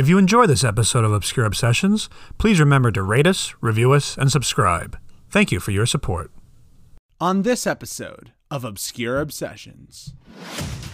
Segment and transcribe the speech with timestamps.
[0.00, 4.16] If you enjoy this episode of Obscure Obsessions, please remember to rate us, review us,
[4.16, 4.98] and subscribe.
[5.28, 6.30] Thank you for your support.
[7.20, 10.14] On this episode of Obscure Obsessions,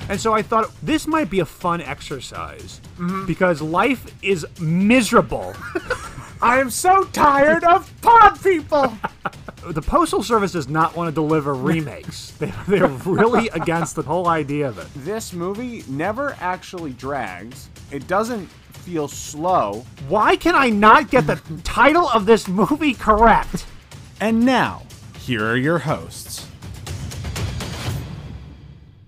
[0.09, 3.27] And so I thought this might be a fun exercise mm-hmm.
[3.27, 5.55] because life is miserable.
[6.47, 8.97] I am so tired of pod people.
[9.69, 12.31] the Postal Service does not want to deliver remakes.
[12.39, 14.87] they, they're really against the whole idea of it.
[14.95, 17.69] This movie never actually drags.
[17.91, 19.85] It doesn't feel slow.
[20.09, 23.67] Why can I not get the title of this movie correct?
[24.21, 24.85] And now,
[25.19, 26.47] here are your hosts.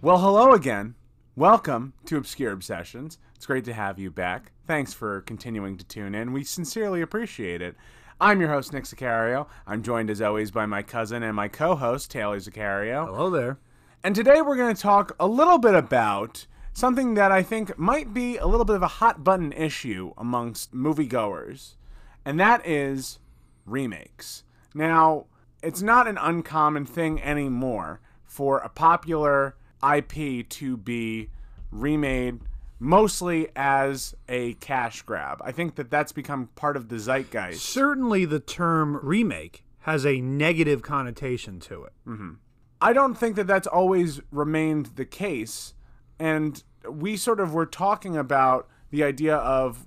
[0.02, 0.96] Well, hello again.
[1.36, 3.16] Welcome to Obscure Obsessions.
[3.38, 4.50] It's great to have you back.
[4.66, 6.32] Thanks for continuing to tune in.
[6.32, 7.76] We sincerely appreciate it.
[8.20, 9.46] I'm your host, Nick Sicario.
[9.64, 13.06] I'm joined as always by my cousin and my co host, Taylor Sicario.
[13.06, 13.60] Hello there.
[14.02, 18.12] And today we're going to talk a little bit about something that I think might
[18.12, 21.76] be a little bit of a hot button issue amongst moviegoers,
[22.24, 23.20] and that is
[23.64, 24.42] remakes.
[24.74, 25.26] Now,
[25.62, 31.30] it's not an uncommon thing anymore for a popular IP to be
[31.70, 32.40] remade
[32.78, 35.40] mostly as a cash grab.
[35.44, 37.60] I think that that's become part of the zeitgeist.
[37.60, 41.92] Certainly, the term remake has a negative connotation to it.
[42.06, 42.32] Mm-hmm.
[42.80, 45.74] I don't think that that's always remained the case.
[46.18, 49.86] And we sort of were talking about the idea of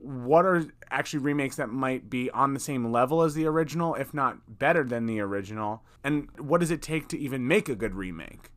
[0.00, 4.12] what are actually remakes that might be on the same level as the original, if
[4.12, 7.94] not better than the original, and what does it take to even make a good
[7.94, 8.51] remake?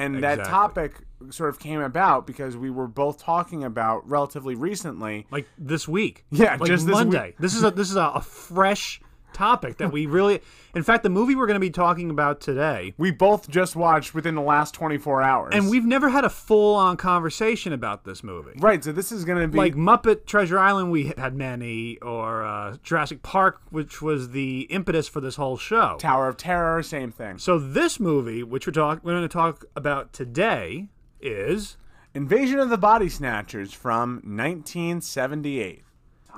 [0.00, 0.94] And that topic
[1.30, 5.26] sort of came about because we were both talking about relatively recently.
[5.30, 6.24] Like this week.
[6.30, 7.26] Yeah, like just this Monday.
[7.26, 7.38] week.
[7.38, 9.00] This is a this is a, a fresh
[9.32, 10.40] topic that we really.
[10.74, 14.14] In fact, the movie we're going to be talking about today, We both just watched
[14.14, 15.50] within the last 24 hours.
[15.52, 18.52] and we've never had a full on conversation about this movie.
[18.56, 19.58] Right, so this is going to be.
[19.58, 25.08] Like Muppet Treasure Island, we had many, or uh, Jurassic Park, which was the impetus
[25.08, 25.96] for this whole show.
[25.98, 27.38] Tower of Terror, same thing.
[27.38, 30.88] So this movie, which we're talk we're going to talk about today,
[31.20, 31.76] is
[32.14, 35.82] Invasion of the Body Snatchers from 1978.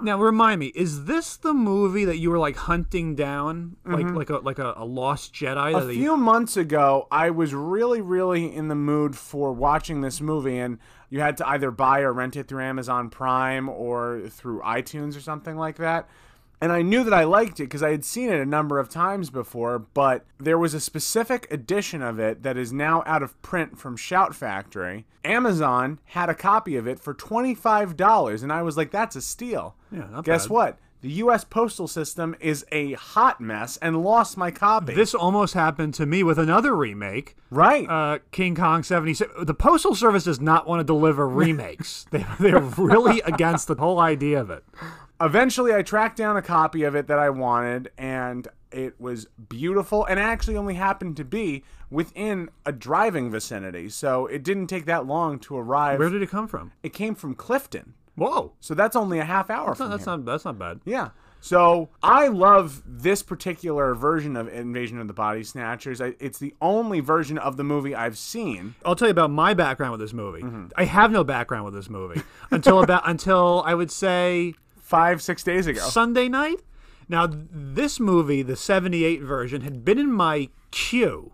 [0.01, 4.31] Now remind me, is this the movie that you were like hunting down, like like
[4.31, 5.73] a like a, a lost Jedi?
[5.73, 5.91] Mm-hmm.
[5.91, 10.59] A few months ago, I was really, really in the mood for watching this movie,
[10.59, 10.79] and
[11.11, 15.21] you had to either buy or rent it through Amazon Prime or through iTunes or
[15.21, 16.09] something like that.
[16.63, 18.89] And I knew that I liked it because I had seen it a number of
[18.89, 23.43] times before, but there was a specific edition of it that is now out of
[23.43, 25.05] print from Shout Factory.
[25.25, 29.75] Amazon had a copy of it for $25, and I was like, that's a steal.
[29.91, 30.51] Yeah, not Guess bad.
[30.53, 30.79] what?
[31.01, 31.43] The U.S.
[31.43, 34.95] Postal System is a hot mess and lost my copy.
[34.95, 37.89] this almost happened to me with another remake, right.
[37.89, 39.45] uh, King Kong '77.
[39.45, 42.07] The Postal Service does not want to deliver remakes.
[42.13, 44.63] they, they're really against the whole idea of it.
[45.23, 50.05] Eventually, I tracked down a copy of it that I wanted, and it was beautiful.
[50.05, 55.07] And actually only happened to be within a driving vicinity, so it didn't take that
[55.07, 55.99] long to arrive.
[55.99, 56.73] Where did it come from?
[56.83, 60.17] it came from Clifton, Whoa, so that's only a half hour no, from that's here.
[60.17, 60.81] not that's not bad.
[60.85, 61.11] Yeah.
[61.41, 66.01] So I love this particular version of Invasion of the Body Snatchers.
[66.01, 68.77] I, it's the only version of the movie I've seen.
[68.85, 70.43] I'll tell you about my background with this movie.
[70.43, 70.67] Mm-hmm.
[70.77, 72.23] I have no background with this movie
[72.53, 74.55] until about until I would say
[74.93, 75.81] Five, six days ago.
[75.81, 76.61] Sunday night.
[77.09, 81.33] Now, this movie, the 78 version, had been in my queue.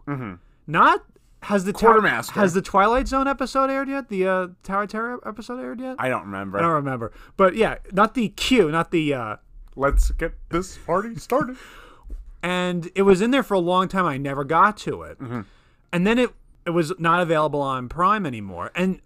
[0.66, 1.04] Not
[1.42, 1.86] has the Mm-hmm.
[1.86, 2.32] Quartermaster.
[2.40, 4.08] has the Twilight Zone episode aired yet?
[4.08, 5.96] The uh, Tower of Terror episode aired yet?
[5.98, 6.58] I don't remember.
[6.58, 7.12] I don't remember.
[7.36, 9.36] But yeah, not the queue, not the uh
[9.76, 11.56] Let's get this party started.
[12.42, 14.04] and it was in there for a long time.
[14.06, 15.18] I never got to it.
[15.20, 15.42] Mm-hmm.
[15.92, 16.30] And then it
[16.66, 18.70] it was not available on Prime anymore.
[18.74, 19.00] And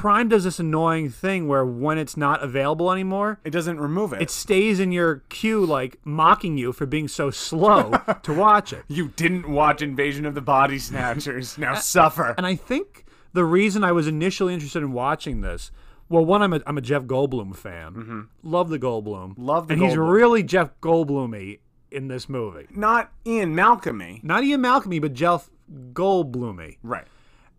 [0.00, 4.22] Prime does this annoying thing where when it's not available anymore, It doesn't remove it.
[4.22, 8.82] it stays in your queue like mocking you for being so slow to watch it.
[8.88, 11.58] You didn't watch Invasion of the Body Snatchers.
[11.58, 12.34] Now suffer.
[12.38, 15.70] And I think the reason I was initially interested in watching this,
[16.08, 18.28] well, one, I'm a, I'm a Jeff Goldblum fan.
[18.42, 19.32] Love the Goldblum.
[19.32, 19.44] Mm-hmm.
[19.44, 19.80] Love the Goldblum.
[19.80, 21.58] and he's really Jeff Goldblumy
[21.90, 22.66] in this movie.
[22.74, 24.20] Not Ian Malcolmy.
[24.22, 25.50] Not Ian Malcolmy, but Jeff
[25.92, 26.78] Goldblumy.
[26.82, 27.06] Right.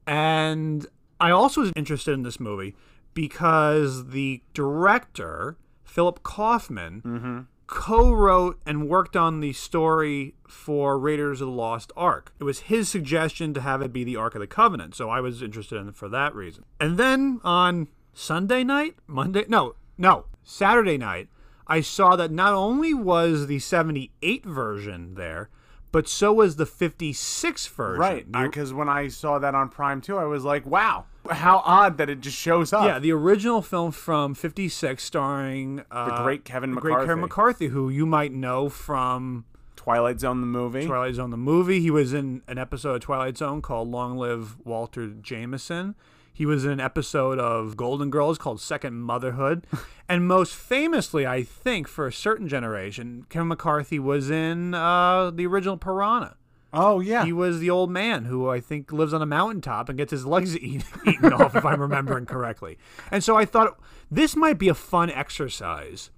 [0.07, 0.87] And
[1.21, 2.75] I also was interested in this movie
[3.13, 7.39] because the director, Philip Kaufman, mm-hmm.
[7.67, 12.33] co wrote and worked on the story for Raiders of the Lost Ark.
[12.39, 15.21] It was his suggestion to have it be the Ark of the Covenant, so I
[15.21, 16.65] was interested in it for that reason.
[16.79, 21.29] And then on Sunday night, Monday, no, no, Saturday night,
[21.67, 25.49] I saw that not only was the 78 version there,
[25.91, 27.99] but so was the 56 version.
[27.99, 28.31] Right.
[28.31, 32.09] Because when I saw that on Prime 2, I was like, wow, how odd that
[32.09, 32.85] it just shows up.
[32.85, 37.21] yeah, the original film from 56 starring uh, The great Kevin the great Kevin McCarthy.
[37.21, 39.45] McCarthy, who you might know from
[39.75, 40.85] Twilight Zone, the movie.
[40.85, 41.79] Twilight Zone the movie.
[41.79, 45.95] He was in an episode of Twilight Zone called Long Live Walter Jameson.
[46.41, 49.67] He was in an episode of Golden Girls called Second Motherhood.
[50.09, 55.45] and most famously, I think, for a certain generation, Kevin McCarthy was in uh, the
[55.45, 56.37] original Piranha.
[56.73, 57.25] Oh, yeah.
[57.25, 60.25] He was the old man who I think lives on a mountaintop and gets his
[60.25, 62.79] legs eat, eaten off, if I'm remembering correctly.
[63.11, 63.79] And so I thought
[64.09, 66.09] this might be a fun exercise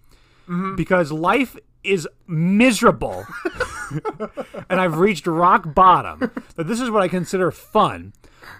[0.77, 3.25] because life is miserable,
[4.69, 6.31] and I've reached rock bottom.
[6.55, 8.13] But this is what I consider fun.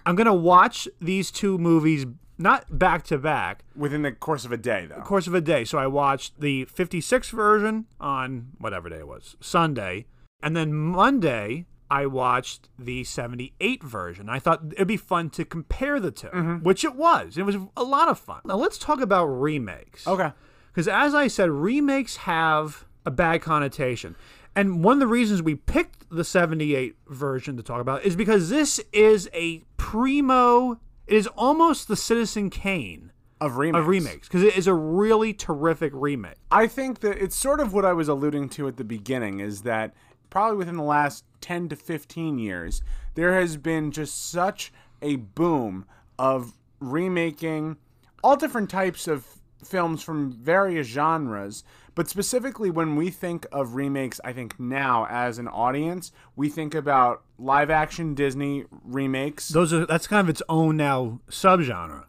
[0.06, 2.06] I'm gonna watch these two movies
[2.38, 4.96] not back to back, Within the course of a day, though.
[4.96, 5.66] The course of a day.
[5.66, 10.06] So I watched the 56 version on whatever day it was, Sunday,
[10.42, 14.30] and then Monday I watched the 78 version.
[14.30, 16.56] I thought it'd be fun to compare the 2 mm-hmm.
[16.64, 17.38] which it was.
[17.38, 18.42] It was a lot of fun.
[18.46, 20.08] Now let's talk about remakes.
[20.08, 20.32] Okay.
[20.72, 24.16] Because as I said, remakes have a bad connotation.
[24.56, 28.50] And one of the reasons we picked the 78 version to talk about is because
[28.50, 30.74] this is a primo,
[31.08, 33.12] it is almost the Citizen Kane
[33.42, 33.80] Of remakes.
[33.82, 36.36] of remakes because it is a really terrific remake.
[36.52, 39.64] I think that it's sort of what I was alluding to at the beginning is
[39.64, 39.94] that
[40.30, 42.82] probably within the last 10 to 15 years,
[43.16, 44.72] there has been just such
[45.02, 45.86] a boom
[46.20, 47.78] of remaking
[48.24, 49.26] all different types of
[49.64, 51.64] films from various genres.
[51.96, 56.74] But specifically, when we think of remakes, I think now as an audience, we think
[56.74, 62.06] about live action Disney remakes, Those are that's kind of its own now subgenre.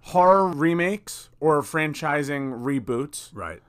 [0.00, 3.60] horror remakes, or franchising reboots, Right.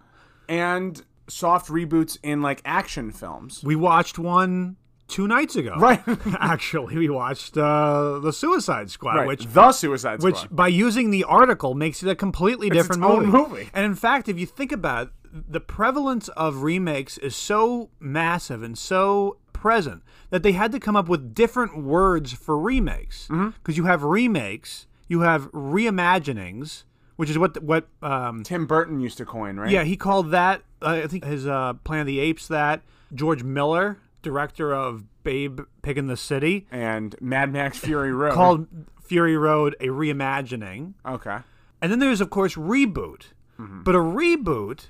[0.47, 3.61] and soft reboots in like action films.
[3.63, 4.77] We watched one
[5.09, 5.75] two nights ago.
[5.77, 6.01] Right.
[6.39, 9.27] Actually, we watched uh, the Suicide Squad, Right.
[9.27, 13.11] which the Suicide Squad, which by using the article makes it a completely different its
[13.13, 13.27] movie.
[13.27, 13.69] movie.
[13.73, 18.61] And in fact, if you think about it, the prevalence of remakes is so massive
[18.63, 23.27] and so present that they had to come up with different words for remakes.
[23.27, 23.71] Because Mm-hmm.
[23.73, 26.83] you have remakes, you have reimaginings,
[27.15, 29.69] which is what what um, Tim Burton used to coin, right?
[29.69, 30.63] yeah he called that.
[30.81, 32.81] Uh, I think his uh, Planet of the Apes that
[33.13, 38.33] George Miller, director of Babe Pig in the City, And Mad Max Fury Road.
[38.33, 38.67] called
[39.03, 40.93] Fury Road a reimagining.
[41.05, 41.37] Okay.
[41.81, 43.25] And then there's, of course, reboot.
[43.59, 43.83] Mm-hmm.
[43.83, 44.85] But a reboot,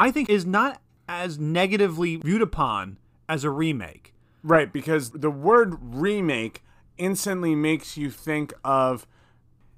[0.00, 2.98] I think, is not as negatively viewed upon
[3.28, 4.14] as a remake.
[4.42, 6.62] Right, because the word remake
[6.98, 9.06] instantly makes you think of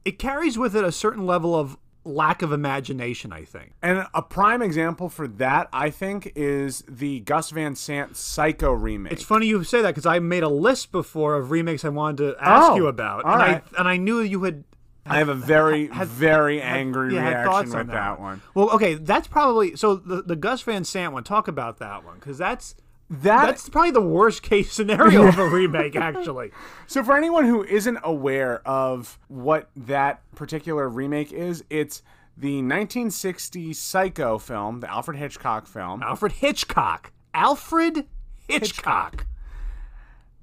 [0.04, 3.72] It carries with it a certain level of lack of imagination, I think.
[3.80, 9.12] and a prime example for that I think is the Gus Van Sant Psycho remake.
[9.12, 12.16] It's funny you say that because I made a list before of remakes I wanted
[12.32, 13.24] to ask Oh, you about.
[13.24, 13.62] and, right.
[13.74, 14.64] I, and I knew you had.
[15.04, 18.40] I have a very very angry yeah, reaction with on that, one.
[18.54, 19.96] Well, okay, that's probably so.
[19.96, 21.24] The, the Gus Van Sant one.
[21.24, 22.76] Talk about that one because that's
[23.10, 25.96] That that's probably the worst case scenario of a remake.
[25.96, 26.52] Actually,
[26.86, 32.02] So for anyone who isn't aware of what that particular remake is, it's
[32.36, 36.02] the 1960 Psycho film, the Alfred Hitchcock film.
[36.02, 37.12] Alfred Hitchcock.
[37.34, 38.06] Alfred
[38.48, 39.26] Hitchcock.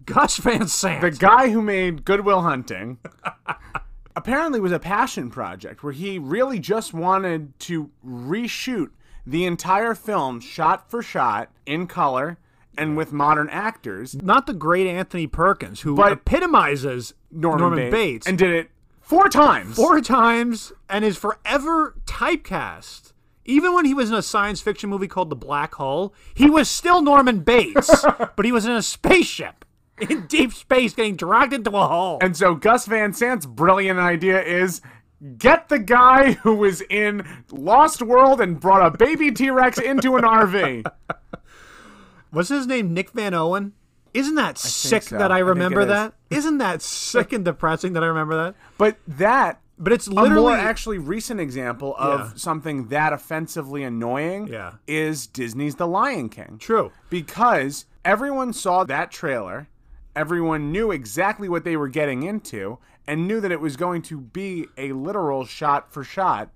[0.05, 1.01] Gus Van Sant.
[1.01, 2.97] The guy who made Good Will Hunting
[4.19, 8.89] apparently was a passion project where he really just wanted to reshoot
[9.25, 12.37] the entire film shot for shot in color
[12.77, 14.15] and with modern actors.
[14.21, 19.75] Not the great Anthony Perkins, who But- epitomizes Norman, Bates, and did it four times.
[19.77, 23.13] four times and is forever typecast.
[23.45, 26.69] Even when he was in a science fiction movie called The Black Hole, he was
[26.69, 29.65] still Norman Bates, but he was in a spaceship
[30.01, 32.17] in deep space getting dragged into a hole.
[32.21, 34.81] And so Gus Van Sant's brilliant idea is
[35.37, 40.23] get the guy who was in Lost World and brought a baby T-Rex into an
[40.23, 40.85] RV.
[42.31, 43.73] Was his name Nick Van Owen?
[44.13, 45.17] Isn't that sick so.
[45.17, 45.87] that I I think it remember is.
[45.87, 46.13] that?
[46.29, 48.55] Isn't that sick and depressing that I remember that?
[48.77, 52.31] But that But it's a literally more actually recent example of Yeah.
[52.35, 54.73] something that offensively annoying Yeah.
[54.87, 56.57] is Disney's The Lion King.
[56.59, 56.91] true.
[57.11, 59.67] Because everyone saw that trailer,
[60.19, 64.19] everyone knew exactly what they were getting into, and knew that it was going to
[64.19, 66.49] be a literal shot for shot.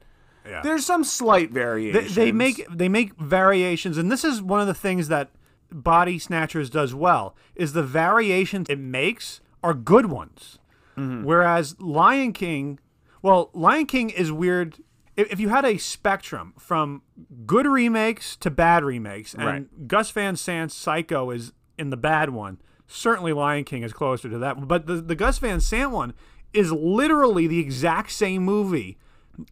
[0.45, 0.61] Yeah.
[0.61, 2.15] There's some slight variations.
[2.15, 5.29] they make they make variations, and this is one of the things that
[5.71, 10.59] Body Snatchers does well is the variations it makes are good ones.
[10.97, 11.23] Mm-hmm.
[11.23, 12.79] Whereas Lion King,
[13.21, 14.77] well, Lion King is weird.
[15.15, 17.01] If, if you had a spectrum from
[17.45, 19.87] good remakes to bad remakes, and Right.
[19.87, 22.59] Gus Van Sant's Psycho is in the bad one.
[22.87, 24.67] Certainly, Lion King is closer to that.
[24.67, 26.13] But the the Gus Van Sant one
[26.53, 28.97] is literally the exact same movie.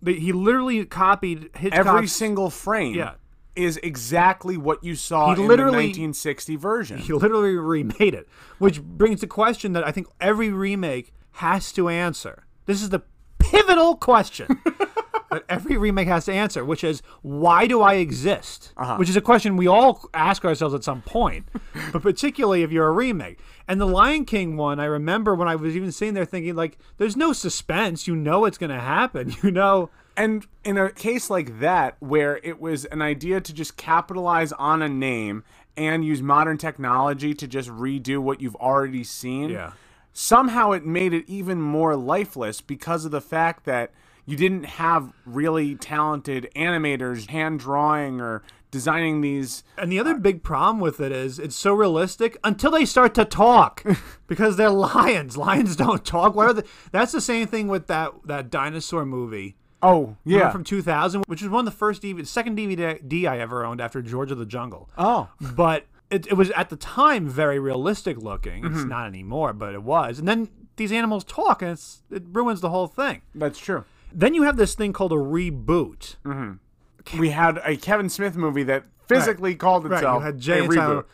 [0.06, 3.14] He literally copied Hitchcock's Every single frame Yeah.
[3.56, 6.98] is exactly what you saw He in literally- the 1960 version.
[7.00, 8.28] He literally remade it,
[8.60, 12.46] which brings the question that I think every remake has to answer.
[12.68, 13.02] This is the
[13.40, 14.62] pivotal question
[15.32, 18.74] that every remake has to answer, which is why do I exist?
[18.78, 18.98] Uh-huh.
[18.98, 21.46] Which is a question we all ask ourselves at some point,
[21.94, 23.40] but particularly if you're a remake.
[23.68, 26.78] And the Lion King one, I remember when I was even sitting there thinking, like,
[26.98, 28.08] there's no suspense.
[28.08, 29.34] You know it's going to happen.
[29.44, 29.90] You know.
[30.18, 34.82] And in a case like that, where it was an idea to just capitalize on
[34.82, 35.44] a name
[35.78, 39.72] and use modern technology to just redo what you've already seen, Yeah.
[40.12, 43.92] somehow it made it even more lifeless because of the fact that
[44.26, 49.64] you didn't have really talented animators hand drawing or designing these.
[49.78, 53.26] And the other big problem with it is it's so realistic until they start to
[53.26, 53.84] talk
[54.28, 55.36] because they're lions.
[55.38, 56.36] Lions don't talk.
[56.36, 60.52] What are the, that's the same thing with that that dinosaur movie Oh, yeah.
[60.52, 64.02] from 2000, which was one of the first DVD, second DVD I ever owned after
[64.04, 64.90] George of the Jungle.
[64.98, 65.30] oh.
[65.42, 68.64] But it, it was at the time very realistic looking.
[68.64, 68.76] Mm-hmm.
[68.76, 70.20] It's not anymore, but it was.
[70.20, 73.22] And then these animals talk, and it's, it ruins the whole thing.
[73.34, 73.84] That's true.
[74.14, 76.18] Then you have this thing called a reboot.
[76.26, 77.20] Mm-hmm.
[77.20, 80.76] We had a Kevin Smith movie that physically called itself Jay a reboot.
[80.76, 81.06] Silent-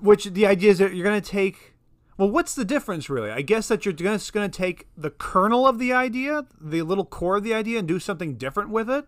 [0.00, 1.74] which the idea is that you're going to take.
[2.16, 3.30] Well, what's the difference really?
[3.30, 7.04] I guess that you're just going to take the kernel of the idea, the little
[7.04, 9.06] core of the idea, and do something different with it.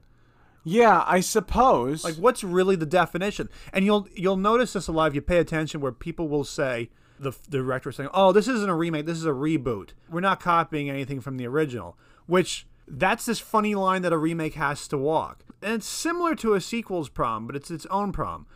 [0.62, 2.04] Yeah, I suppose.
[2.04, 3.48] Like, what's really the definition?
[3.72, 6.90] And you'll you'll notice this a lot if you pay attention, where people will say
[7.18, 9.06] the, the director is saying, "Oh, this isn't a remake.
[9.06, 9.90] This is a reboot.
[10.08, 11.96] We're not copying anything from the original."
[12.26, 16.54] Which that's this funny line that a remake has to walk, and it's similar to
[16.54, 18.46] a sequel's problem, but it's its own problem,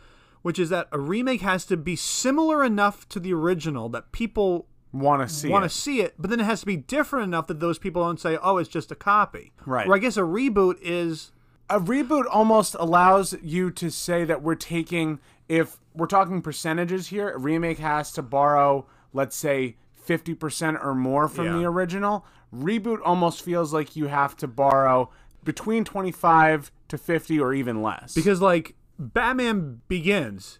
[0.41, 4.67] which is that a remake has to be similar enough to the original that people
[4.91, 5.69] want to see want to it.
[5.71, 8.37] see it, but then it has to be different enough that those people don't say,
[8.41, 9.87] "Oh, it's just a copy." Right.
[9.87, 11.31] Or I guess a reboot is
[11.69, 17.29] a reboot almost allows you to say that we're taking if we're talking percentages here
[17.31, 19.75] a remake has to borrow let's say
[20.07, 21.53] 50% or more from Yeah.
[21.57, 22.25] the original
[22.59, 25.09] reboot almost feels like you have to borrow
[25.43, 30.59] between 25 to 50 or even less because like Batman Begins,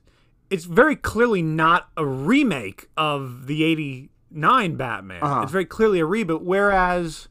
[0.49, 5.23] it's very clearly not a remake of the '89 Batman.
[5.23, 5.41] Uh-huh.
[5.41, 6.41] It's very clearly a reboot.
[6.41, 7.27] Whereas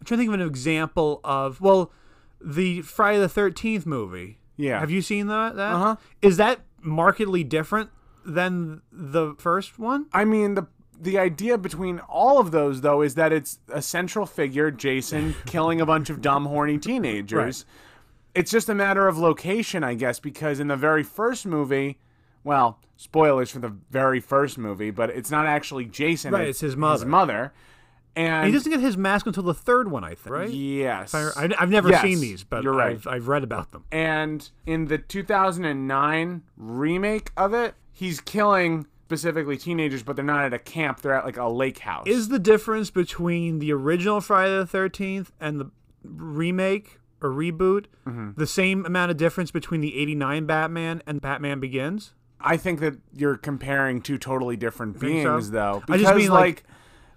[0.00, 1.92] I'm trying to think of an example of well,
[2.40, 4.38] the Friday the Thirteenth movie.
[4.56, 4.80] Yeah.
[4.80, 5.56] have you seen that?
[5.56, 5.96] That Uh-huh.
[6.20, 7.90] Is that markedly different
[8.24, 10.06] than the first one?
[10.12, 10.66] I mean the
[11.02, 15.80] the idea between all of those though is that it's a central figure Jason killing
[15.80, 17.64] a bunch of dumb horny teenagers.
[17.66, 18.40] Right.
[18.40, 21.98] It's just a matter of location, I guess, because in the very first movie,
[22.44, 26.32] well, spoilers for the very first movie, but it's not actually Jason.
[26.32, 27.04] Right, it's his mother.
[27.04, 27.52] His mother.
[28.14, 30.30] And he doesn't get his mask until the third one, I think.
[30.34, 30.50] Right?
[30.50, 31.14] yes.
[31.14, 32.92] I, I've never Yes, seen these, but you're right.
[32.96, 33.84] I've, I've read about them.
[33.90, 40.54] And in the 2009 remake of it, he's killing specifically teenagers, but they're not at
[40.54, 41.00] a camp.
[41.02, 42.06] They're at like a lake house.
[42.06, 45.70] Is the difference between the original Friday the Thirteenth and the
[46.02, 48.30] remake or reboot Mm-hmm.
[48.36, 52.14] the same amount of difference between the '89 Batman and Batman Begins?
[52.40, 55.32] I think that you're comparing two totally different think so?
[55.34, 55.82] beings, though.
[55.88, 56.64] I Because, just mean, like- like,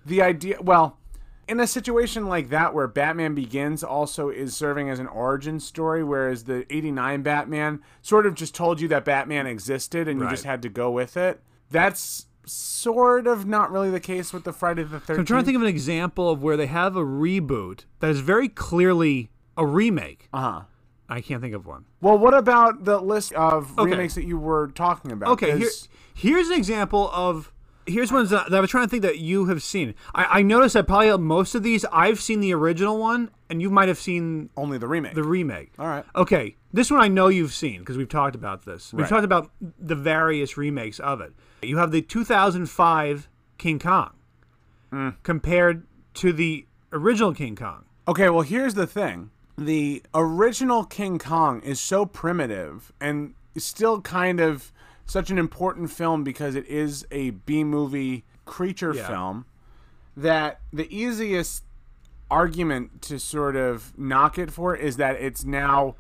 [0.06, 0.58] the idea.
[0.62, 1.00] Well,
[1.48, 6.04] in a situation like that, where Batman Begins also is serving as an origin story,
[6.04, 10.44] whereas the '89 Batman sort of just told you that Batman existed and you just
[10.44, 11.42] had to go with it.
[11.72, 15.20] That's sort of not really the case with the Friday the Thirteenth.
[15.20, 18.20] I'm trying to think of an example of where they have a reboot that is
[18.20, 20.30] very clearly a remake.
[20.34, 20.62] Uh huh.
[21.08, 21.86] I can't think of one.
[22.02, 23.92] Well, what about the list of Okay.
[23.92, 25.30] remakes that you were talking about?
[25.30, 25.70] Okay, here,
[26.14, 27.52] here's an example of.
[27.88, 29.94] Here's ones that, that I was trying to think that you have seen.
[30.16, 33.70] I, I noticed that probably most of these I've seen the original one, and you
[33.70, 35.14] might have seen only the remake.
[35.14, 35.72] the remake.
[35.78, 36.04] All right.
[36.16, 38.92] Okay, this one I know you've seen because we've talked about this.
[38.92, 39.10] We've Right.
[39.10, 41.34] talked about the various remakes of it.
[41.68, 44.12] You have the 2005 King Kong
[44.92, 45.16] Mm.
[45.24, 47.86] compared to the original King Kong.
[48.08, 49.32] Okay, well, here's the thing.
[49.58, 54.72] The original King Kong is so primitive and still kind of
[55.06, 59.08] such an important film because it is a B movie creature Yeah.
[59.08, 59.46] film
[60.16, 61.64] that the easiest
[62.32, 65.96] argument to sort of knock it for is that it's now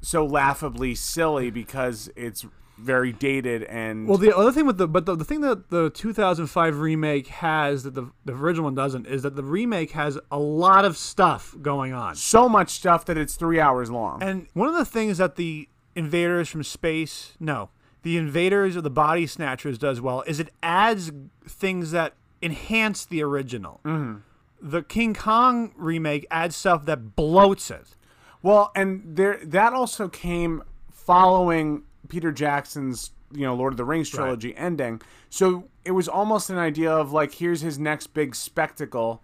[0.00, 2.46] so laughably silly because it's
[2.78, 5.90] very dated and Well, the other thing with the but the, the thing that the
[5.90, 10.38] 2005 remake has that the, the original one doesn't is that the remake has a
[10.38, 12.14] lot of stuff going on.
[12.16, 14.22] so much stuff that it's three hours long.
[14.22, 17.70] And one of the things that the invaders from space, no,
[18.06, 21.10] the Invaders or the Body Snatchers does well is it adds
[21.44, 23.80] things that enhance the original.
[23.84, 24.20] Mm-hmm.
[24.60, 27.96] The King Kong remake adds stuff that bloats it.
[28.42, 34.08] Well, and there that also came following Peter Jackson's, you know, Lord of the Rings
[34.10, 35.00] trilogy ending.
[35.30, 39.22] So it was almost an idea of like here's his next big spectacle.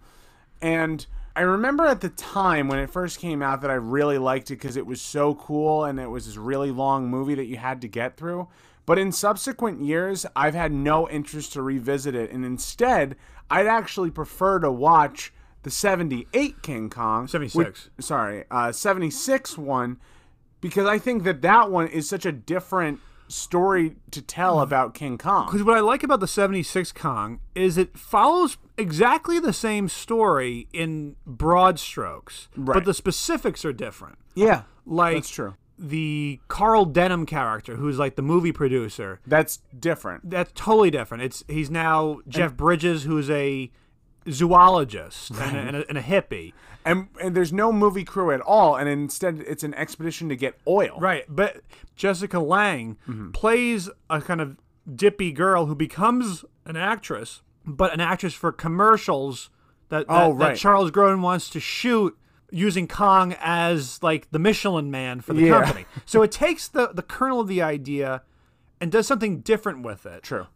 [0.61, 4.51] And I remember at the time when it first came out that I really liked
[4.51, 7.57] it because it was so cool and it was this really long movie that you
[7.57, 8.47] had to get through.
[8.85, 12.31] But in subsequent years, I've had no interest to revisit it.
[12.31, 13.15] And instead,
[13.49, 17.27] I'd actually prefer to watch the 78 King Kong.
[17.27, 17.55] 76.
[17.55, 19.97] which- sorry, uh, 76 one,
[20.63, 25.17] because I think that that one is such a different story to tell about King
[25.17, 25.45] Kong.
[25.47, 30.67] Because what I like about the 76 Kong is it follows exactly the same story
[30.73, 34.17] in broad strokes, but the specifics are different.
[34.35, 35.55] Yeah, Like that's true.
[35.79, 40.29] the Carl Denham character, who's like the movie producer, That's different.
[40.29, 41.23] that's totally different.
[41.23, 43.71] It's he's now Jeff Bridges, who's a
[44.29, 46.53] zoologist and, a, and, a, and a hippie.
[46.85, 50.59] And, and there's no movie crew at all, and instead it's an expedition to get
[50.67, 50.97] oil.
[50.99, 51.61] Right, but
[51.95, 53.31] Jessica Lange mm-hmm.
[53.31, 54.57] plays a kind of
[54.93, 59.49] dippy girl who becomes an actress, but an actress for commercials
[59.89, 60.57] that, that, Oh, that.
[60.57, 62.17] Charles Grodin wants to shoot
[62.51, 65.63] using Kong as like the Michelin man for the Yeah.
[65.63, 65.85] company.
[66.05, 68.21] So it takes the the kernel of the idea
[68.79, 70.23] and does something different with it.
[70.23, 70.47] True.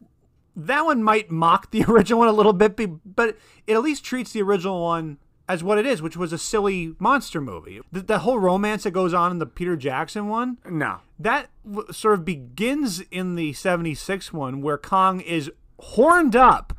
[0.60, 3.38] That one might mock the original one a little bit, but
[3.68, 6.96] it at least treats the original one as what it is, which was a silly
[7.00, 7.80] monster movie.
[7.92, 10.98] The, the whole romance that goes on in the Peter Jackson one, No.
[11.20, 15.50] that w- sort of begins in the 76 one where Kong is
[15.80, 16.74] horned up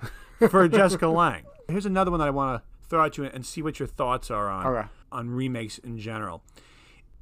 [0.50, 1.44] for Jessica Lange.
[1.68, 4.30] Here's another one that I want to throw at you and see what your thoughts
[4.30, 4.88] are on Okay.
[5.12, 6.42] on remakes in general.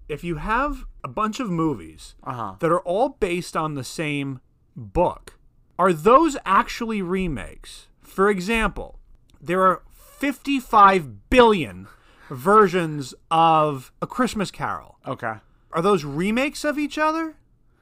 [0.09, 2.55] If you have a bunch of movies Uh-huh.
[2.61, 4.41] that are all based on the same
[4.75, 5.36] book,
[5.79, 7.89] are those actually remakes?
[8.01, 8.99] For example,
[9.41, 11.89] there are 55 billion
[12.31, 14.99] versions of A Christmas Carol.
[15.07, 15.35] Okay.
[15.73, 17.37] are those remakes of each other?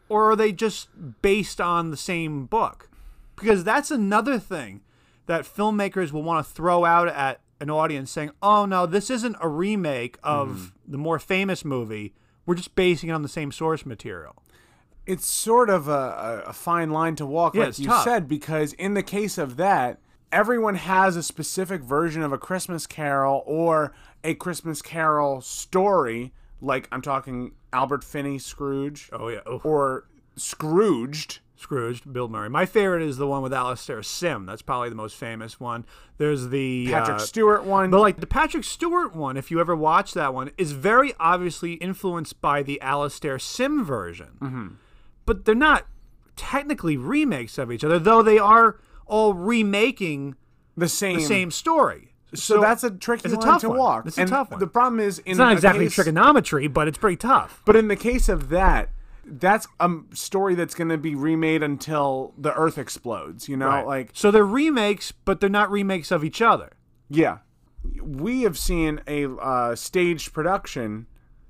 [0.09, 0.89] Or are they just
[1.23, 2.91] based on the same book?
[3.37, 4.83] Because that's another thing
[5.27, 9.37] that filmmakers will want to throw out at an audience saying oh no this isn't
[9.41, 10.93] a remake of mm-hmm.
[10.93, 12.13] the more famous movie.
[12.45, 14.43] We're just basing it on the same source material
[15.07, 18.05] It's sort of a, a, fine line to walk, Yeah, like you tough.
[18.05, 19.99] said, because in the case of that,
[20.33, 26.33] everyone has a specific version of a Christmas Carol or a Christmas Carol story.
[26.61, 31.41] Like I'm talking Albert Finney Scrooge oh yeah oh, or Scrooged.
[31.57, 35.15] scrooged bill murray my favorite is the one with alastair sim that's probably the most
[35.15, 35.85] famous one
[36.19, 37.91] there's the Patrick uh, Stewart one.
[37.91, 41.75] But like the Patrick Stewart one, if you ever watch that one, is very obviously
[41.75, 44.29] influenced by the Alastair Sim version.
[44.41, 44.69] Mm-hmm.
[45.27, 45.87] But they're not
[46.37, 50.35] technically remakes of each other, though they are all remaking
[50.77, 51.17] the same.
[51.17, 52.11] the same story.
[52.35, 53.79] So, that's a tricky it's a tough to one.
[53.79, 54.07] walk.
[54.07, 54.59] It's a tough one.
[54.59, 57.63] The problem is, in It's not exactly case- trigonometry, but it's pretty tough.
[57.65, 58.91] But in the case of that,
[59.25, 63.49] that's a story that's going to be remade until the Earth explodes.
[63.49, 63.87] You know, Right.
[63.87, 66.73] like so they're remakes, but they're not remakes of each other.
[67.09, 67.39] yeah,
[68.03, 71.07] we have seen a uh, staged production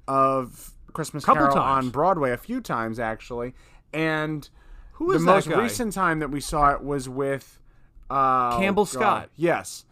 [0.07, 1.87] of Christmas Couple Carol times.
[1.87, 3.55] on Broadway a few times actually,
[3.93, 4.49] and
[4.93, 5.61] Who the most guy?
[5.61, 7.59] recent time that we saw it was with
[8.09, 8.91] uh, Campbell oh, God.
[8.93, 9.31] Scott.
[9.37, 9.85] Yes,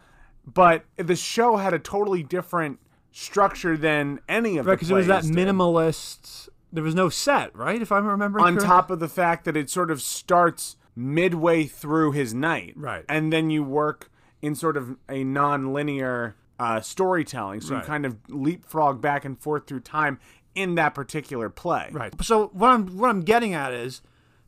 [0.47, 2.79] but the show had a totally different
[3.11, 5.33] structure than any of Right, the because it was that did.
[5.35, 6.49] minimalist.
[6.73, 7.83] There was no set, right?
[7.83, 8.67] If I'm remembering on correct?
[8.67, 12.73] top of the fact that it sort of starts midway through his night.
[12.77, 13.05] Right.
[13.09, 14.11] And then you work
[14.41, 17.61] in sort of a non-linear uh, storytelling.
[17.61, 17.81] So Right.
[17.83, 20.19] you kind of leapfrog back and forth through time
[20.55, 21.89] in that particular play.
[21.93, 22.13] Right.
[22.25, 24.03] So what I'm what I'm getting at is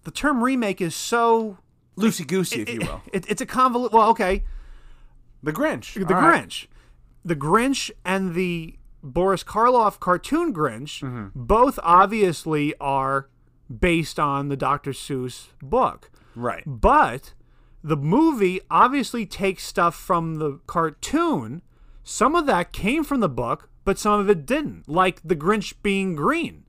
[0.05, 1.59] the term remake is so
[1.97, 3.03] Loosey goosey, if you will.
[3.13, 3.93] It, it's a convolute.
[3.93, 4.45] Well, okay,
[5.43, 5.95] The Grinch.
[5.95, 6.47] the All right.
[6.49, 6.67] Grinch,
[7.25, 11.29] the Grinch, and the Boris Karloff cartoon Grinch Mm-hmm.
[11.35, 13.29] both obviously are
[13.81, 14.91] based on the Dr.
[14.93, 16.63] Seuss book, Right.
[16.67, 17.33] but
[17.83, 21.63] the movie obviously takes stuff from the cartoon.
[22.05, 24.89] Some of that came from the book, but some of it didn't.
[24.89, 26.65] Like the Grinch being green.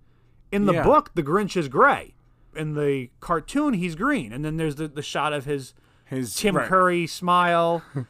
[0.52, 0.84] In the Yeah.
[0.84, 2.16] book, the Grinch is gray.
[2.56, 4.32] In the cartoon, he's green.
[4.32, 5.74] And then there's the, the shot of his
[6.06, 6.70] His Jim right.
[6.70, 7.84] Carrey smile.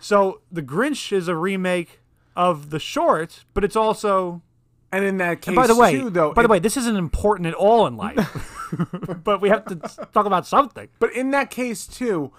[0.00, 2.00] so the Grinch is a remake
[2.34, 4.42] of the short, but it's also.
[4.92, 7.46] And in that case, By the way, too, though, by the way, this isn't important
[7.46, 8.72] at all in life,
[9.22, 9.76] but we have to
[10.12, 10.88] talk about something.
[10.98, 12.32] But in that case too,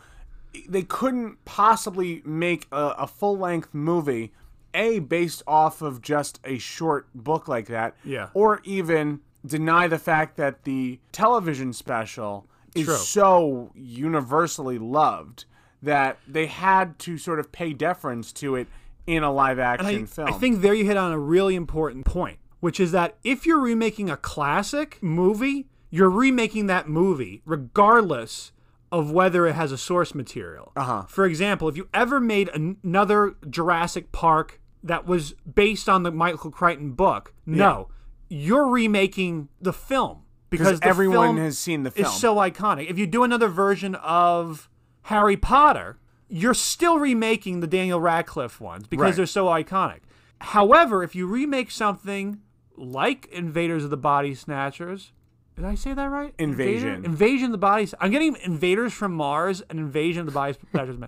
[0.68, 4.32] they couldn't possibly make a, a full length movie,
[4.74, 8.30] a based off of just a short book like that, Yeah.
[8.34, 12.96] or even deny the fact that the television special is True.
[12.96, 15.46] so universally loved
[15.82, 18.68] that they had to sort of pay deference to it
[19.08, 20.28] in a live action I, film.
[20.28, 23.60] I think there you hit on a really important point, which is that if you're
[23.60, 28.52] remaking a classic movie, you're remaking that movie regardless
[28.92, 30.72] of whether it has a source material.
[30.76, 31.04] Uh-huh.
[31.08, 36.12] For example, if you ever made an- another Jurassic Park that was based on the
[36.12, 37.88] Michael Crichton book, no,
[38.30, 42.06] you're remaking the film because the everyone film has seen the film.
[42.06, 42.90] It's so iconic.
[42.90, 44.70] If you do another version of
[45.04, 49.16] Harry Potter, you're still remaking the Daniel Radcliffe ones because Right.
[49.16, 50.00] they're so iconic.
[50.40, 52.40] However, if you remake something
[52.76, 55.12] like Invaders of the Body Snatchers,
[55.56, 56.34] did I say that right?
[56.40, 56.88] Invasion.
[56.90, 57.06] Invader?
[57.10, 57.94] Invasion of the bodies.
[58.00, 60.58] I'm getting Invaders from Mars and Invasion of the bodies.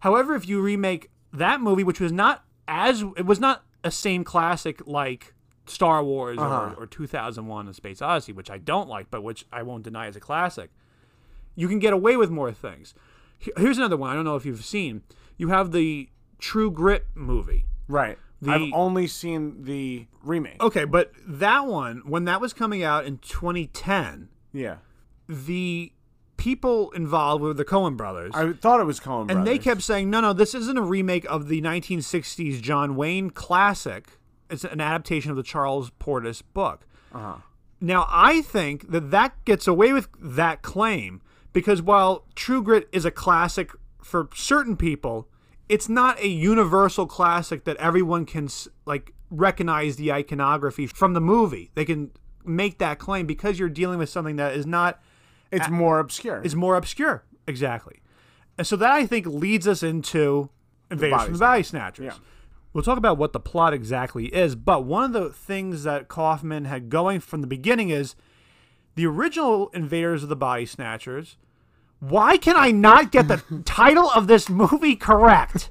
[0.00, 4.24] However, if you remake that movie, which was not as it was not a same
[4.24, 5.34] classic like
[5.66, 6.74] Star Wars Uh-huh.
[6.76, 10.06] or, or 2001: A Space Odyssey, which I don't like, but which I won't deny
[10.08, 10.70] is a classic.
[11.54, 12.94] You can get away with more things.
[13.56, 14.10] Here's another one.
[14.10, 15.02] I don't know if you've seen.
[15.36, 17.64] You have the True Grit movie.
[17.88, 18.18] right.
[18.40, 20.62] The- I've only seen the remake.
[20.62, 24.76] Okay, but that one, when that was coming out in 2010, Yeah.
[25.28, 25.92] the
[26.36, 28.32] people involved were the Coen brothers.
[28.34, 31.24] I thought it was Coen and they kept saying, no, no, this isn't a remake
[31.28, 34.18] of the 1960s John Wayne classic.
[34.48, 36.86] It's an adaptation of the Charles Portis book.
[37.12, 37.38] Uh-huh.
[37.80, 41.20] Now, I think that that gets away with that claim
[41.52, 43.70] because while True Grit is a classic
[44.02, 45.28] for certain people,
[45.68, 48.48] it's not a universal classic that everyone can
[48.86, 51.70] like recognize the iconography from the movie.
[51.74, 52.10] They can
[52.44, 55.00] make that claim because you're dealing with something that is not
[55.50, 56.40] It's more obscure.
[56.44, 57.24] It's more obscure.
[57.46, 58.00] Exactly.
[58.56, 60.50] And so that I think leads us into
[60.90, 62.04] Invaders from the Body Snatchers.
[62.04, 62.18] Yeah.
[62.72, 66.66] We'll talk about what the plot exactly is, but one of the things that Kaufman
[66.66, 68.14] had going from the beginning is
[68.94, 71.36] the original Invaders of the Body Snatchers.
[72.00, 75.70] Why can I not get the title of this movie correct?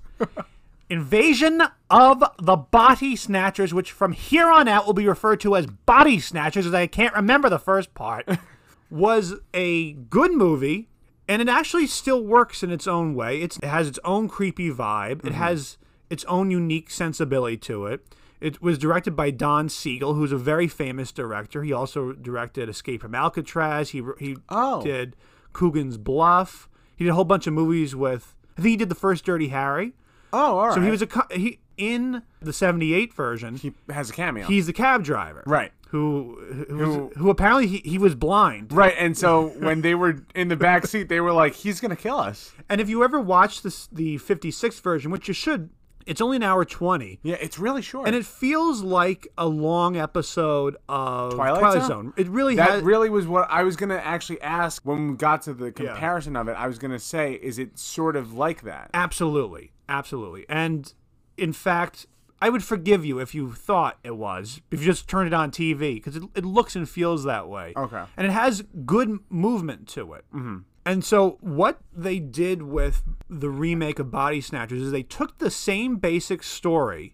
[0.89, 5.67] Invasion of the Body Snatchers, which from here on out will be referred to as
[5.67, 8.27] Body Snatchers, as I can't remember the first part,
[8.89, 10.87] was a good movie,
[11.27, 13.41] and it actually still works in its own way.
[13.41, 15.19] It's, it has its own creepy vibe.
[15.19, 15.33] It mm-hmm.
[15.33, 15.77] has
[16.09, 18.05] its own unique sensibility to it.
[18.39, 21.63] It was directed by Don Siegel, who's a very famous director.
[21.63, 23.89] He also directed Escape from Alcatraz.
[23.89, 24.81] He he Oh.
[24.83, 25.15] did
[25.57, 26.69] Coogan's Bluff.
[26.95, 28.35] He did a whole bunch of movies with.
[28.57, 29.93] I think he did the first Dirty Harry.
[30.33, 30.75] oh, all right.
[30.75, 33.55] So he was a he in the '78 version.
[33.57, 34.45] He has a cameo.
[34.47, 35.71] he's the cab driver, Right.
[35.89, 38.71] Who who, was- who apparently he, he was blind.
[38.73, 41.95] Right, and so when they were in the back seat, they were like, "He's gonna
[41.95, 45.69] kill us." And if you ever watch this the '56 version, which you should,
[46.07, 47.19] it's only an hour twenty.
[47.21, 48.07] Yeah, it's really short.
[48.07, 51.87] And it feels like a long episode of Twilight Zone?
[51.87, 52.13] Zone.
[52.17, 52.83] It really that has.
[52.83, 56.47] really was what I was gonna actually ask when we got to the comparison of
[56.47, 56.53] it.
[56.53, 58.89] I was gonna say, is it sort of like that?
[58.93, 59.71] Absolutely.
[59.89, 60.45] Absolutely.
[60.49, 60.93] And
[61.37, 62.07] in fact,
[62.41, 65.51] I would forgive you if you thought it was, if you just turned it on
[65.51, 67.73] TV, because it, it looks and feels that way.
[67.75, 68.03] Okay.
[68.15, 70.25] And it has good movement to it.
[70.33, 70.57] Mm-hmm.
[70.87, 75.51] And so, what they did with the remake of Body Snatchers is they took the
[75.51, 77.13] same basic story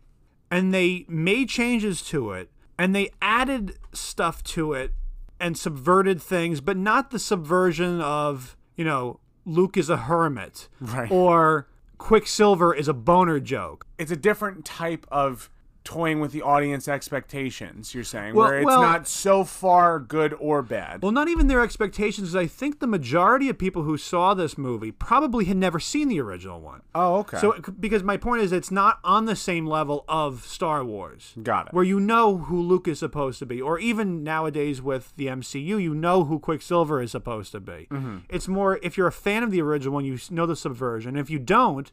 [0.52, 4.92] and they made changes to it and they added stuff to it
[5.40, 11.10] and subverted things, but not the subversion of, you know, Luke is a hermit Right.
[11.12, 13.88] or Quicksilver is a boner joke.
[13.98, 15.50] It's a different type of
[15.84, 17.94] toying with the audience expectations.
[17.94, 21.02] You're saying Well- where it's well- not so far good or bad.
[21.02, 24.92] Well, not even their expectations, I think the majority of people who saw this movie
[24.92, 26.82] probably had never seen the original one.
[26.96, 27.38] oh, okay.
[27.38, 31.34] So, because my point is, it's not on the same level of Star Wars.
[31.42, 31.74] Got it.
[31.74, 35.78] Where you know who Luke is supposed to be, or even nowadays with the MCU,
[35.82, 37.88] you know who Quicksilver is supposed to be.
[37.92, 38.18] Mm-hmm.
[38.30, 41.16] It's more if you're a fan of the original one, you know the subversion.
[41.16, 41.92] If you don't,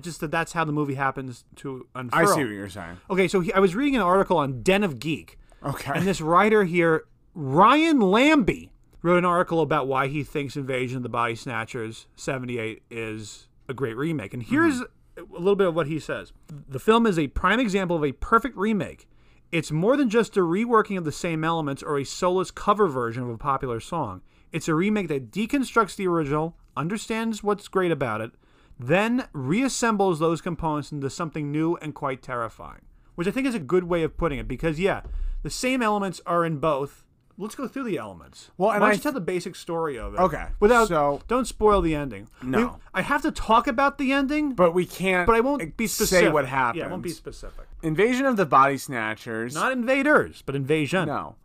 [0.00, 2.20] just that that's how the movie happens to unfurl.
[2.20, 2.98] I see what you're saying.
[3.10, 5.92] Okay, so he, I was reading an article on Den of Geek, Okay.
[5.94, 7.04] and this writer here,
[7.34, 8.70] Ryan Lambie,
[9.02, 13.74] wrote an article about why he thinks Invasion of the Body Snatchers 78 is a
[13.74, 14.32] great remake.
[14.34, 14.86] And here's a
[15.30, 16.32] little bit of what he says
[16.68, 19.08] The film is a prime example of a perfect remake.
[19.50, 23.22] It's more than just a reworking of the same elements or a soulless cover version
[23.22, 24.22] of a popular song.
[24.50, 28.32] It's a remake that deconstructs the original, understands what's great about it,
[28.86, 32.82] then reassembles those components into something new and quite terrifying.
[33.14, 35.02] Which I think is a good way of putting it because, yeah,
[35.42, 37.04] the same elements are in both.
[37.38, 38.50] Let's go through the elements.
[38.58, 40.20] Well, and Why I don't you tell the basic story of it?
[40.20, 42.28] Okay, Without so- don't spoil the ending.
[42.42, 42.58] No.
[42.58, 45.26] We- I have to talk about the ending, but, we can't.
[45.26, 46.32] But I won't be say specific.
[46.32, 46.78] what happens.
[46.80, 47.66] Yeah, I won't be specific.
[47.82, 49.54] Invasion of the Body Snatchers.
[49.54, 51.06] Not invaders, but invasion.
[51.06, 51.36] No.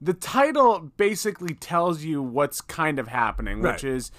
[0.00, 4.10] the title basically tells you what's kind of happening, which is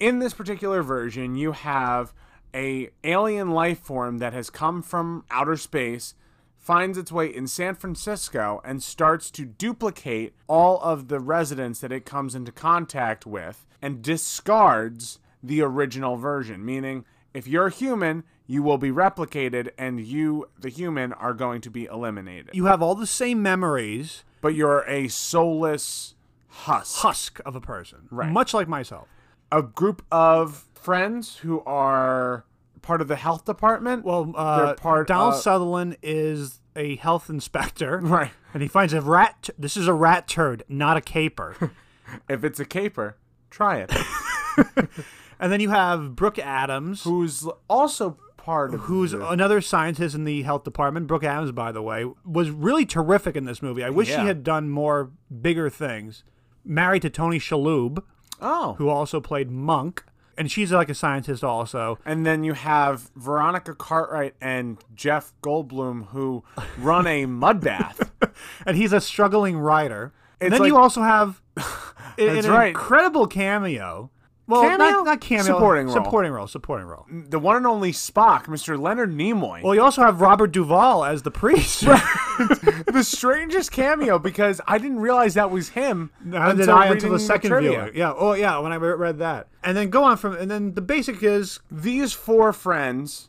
[0.00, 2.12] in this particular version, you have
[2.54, 6.14] a alien life form that has come from outer space,
[6.56, 11.92] finds its way in San Francisco, and starts to duplicate all of the residents that
[11.92, 16.64] it comes into contact with, and discards the original version.
[16.64, 21.70] Meaning, if you're human, you will be replicated, and you, the human, are going to
[21.70, 22.50] be eliminated.
[22.52, 26.14] You have all the same memories, but you're a soulless
[26.48, 26.98] husk.
[27.02, 28.30] husk of a person, Right.
[28.32, 29.06] much like myself.
[29.52, 32.44] A group of friends who are
[32.82, 34.04] part of the health department.
[34.04, 38.30] Well, uh, They're part Donald of- Sutherland is a health inspector, right.
[38.54, 39.50] and he finds a rat.
[39.58, 41.72] This is a rat turd, not a caper.
[42.28, 43.16] If it's a caper,
[43.50, 43.92] try it.
[45.38, 50.24] and then you have Brooke Adams, Who's also part of who's the- another scientist in
[50.24, 51.06] the health department.
[51.06, 53.84] Brooke Adams, by the way, was really terrific in this movie.
[53.84, 54.22] I wish Yeah.
[54.22, 56.24] she had done more bigger things.
[56.64, 58.02] Married to Tony Shalhoub,
[58.40, 58.74] oh.
[58.74, 60.04] who also played Monk,
[60.36, 61.98] and she's like a scientist also.
[62.04, 66.44] And then you have Veronica Cartwright and Jeff Goldblum who
[66.78, 68.10] run a mud bath.
[68.66, 70.12] and he's a struggling writer.
[70.40, 71.42] And It's then you also have
[72.18, 72.68] an right.
[72.68, 74.10] incredible cameo.
[74.50, 74.78] Well, Cameo?
[74.78, 75.44] not, not cameo.
[75.44, 75.94] Supporting role.
[75.94, 76.46] Supporting role.
[76.48, 77.06] Supporting role.
[77.08, 78.76] the one and only Spock, Mr.
[78.78, 79.62] Leonard Nimoy.
[79.62, 81.80] Well, you also have Robert Duvall as the priest.
[82.40, 87.12] the strangest cameo because I didn't realize that was him How did I until reading
[87.12, 87.70] the second trivia.
[87.70, 87.92] viewer?
[87.94, 88.12] Yeah.
[88.16, 88.58] Oh, yeah.
[88.58, 92.12] When I read that, and then go on from, and then the basic is these
[92.12, 93.28] four friends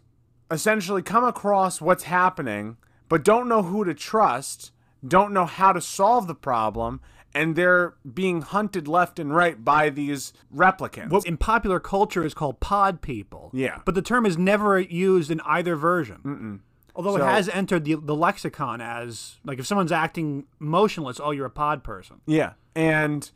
[0.49, 2.77] essentially come across what's happening,
[3.09, 4.71] but don't know who to trust,
[5.07, 6.99] don't know how to solve the problem,
[7.33, 11.09] and they're being hunted left and right by these replicants.
[11.09, 13.49] what in popular culture is called pod people.
[13.53, 13.79] Yeah.
[13.85, 16.19] But the term is never used in either version.
[16.25, 16.59] Mm-mm.
[16.95, 21.31] Although So- it has entered the, the lexicon as like if someone's acting motionless, oh,
[21.31, 22.17] you're a pod person.
[22.25, 22.53] yeah.
[22.75, 23.29] And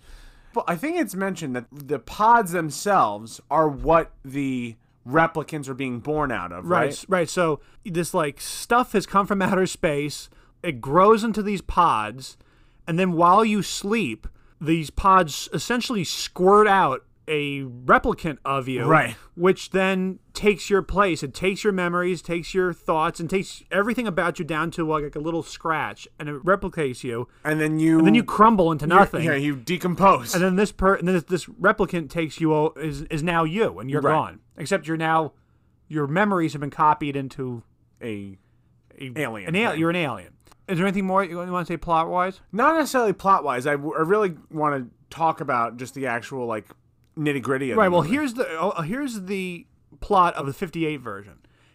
[0.54, 4.76] well, I think it's mentioned that the pods themselves are what the
[5.08, 6.86] replicants are being born out of, right?
[6.88, 7.30] Right, right.
[7.30, 10.30] So this like stuff has come from outer space.
[10.64, 12.38] It grows into these pods,
[12.88, 14.28] and then while you sleep,
[14.62, 19.16] these pods essentially squirt out a replicant of you, Right.
[19.36, 21.24] Which then takes your place.
[21.24, 25.16] It takes your memories, takes your thoughts, and takes everything about you down to like,
[25.16, 27.28] a little scratch, and it replicates you.
[27.44, 29.24] And then you And then you crumble into nothing.
[29.24, 30.36] Yeah, you decompose.
[30.36, 33.90] and then this per and then this, replicant takes you is is now you, and
[33.90, 34.12] you're Right.
[34.14, 34.40] gone.
[34.58, 35.34] Except you're now
[35.88, 37.64] your memories have been copied into
[38.04, 38.38] a
[39.00, 40.35] a, Alien An al- you're an alien.
[40.68, 42.42] Is there anything more you want to say plot wise?
[42.52, 43.68] not necessarily plot wise.
[43.68, 46.66] I, w- I really want to talk about just the actual like
[47.18, 47.80] nitty gritty of it.
[47.80, 47.90] Right.
[47.90, 48.16] Well, movie.
[48.16, 49.68] here's the oh, here's the
[50.00, 51.34] plot of the 58 version.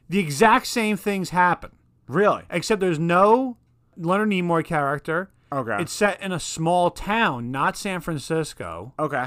[0.09, 1.71] The exact same things happen,
[2.09, 3.57] really except there's no
[3.97, 5.31] Leonard Nimoy character.
[5.53, 5.77] okay.
[5.81, 9.27] It's set in a small town, not San Francisco, okay.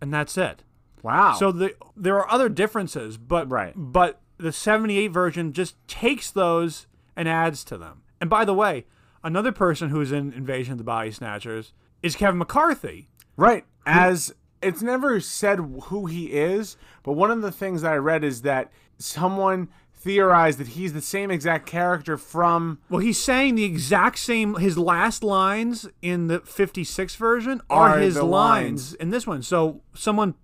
[0.00, 0.64] and that's it.
[1.02, 1.34] Wow.
[1.38, 3.72] So the there are other differences, but Right.
[3.76, 8.02] but the 78 version just takes those and adds to them.
[8.20, 8.84] And by the way,
[9.24, 13.08] another person who's in Invasion of the Body Snatchers is Kevin McCarthy.
[13.36, 17.96] right as it's never said who he is, but one of the things that I
[17.96, 23.54] read is that someone theorized that he's the same exact character from Well, he's saying
[23.54, 24.54] the exact same.
[24.56, 28.94] His last lines in the '56 version are, Are his the lines lines.
[28.94, 29.42] in this one.
[29.42, 30.34] So someone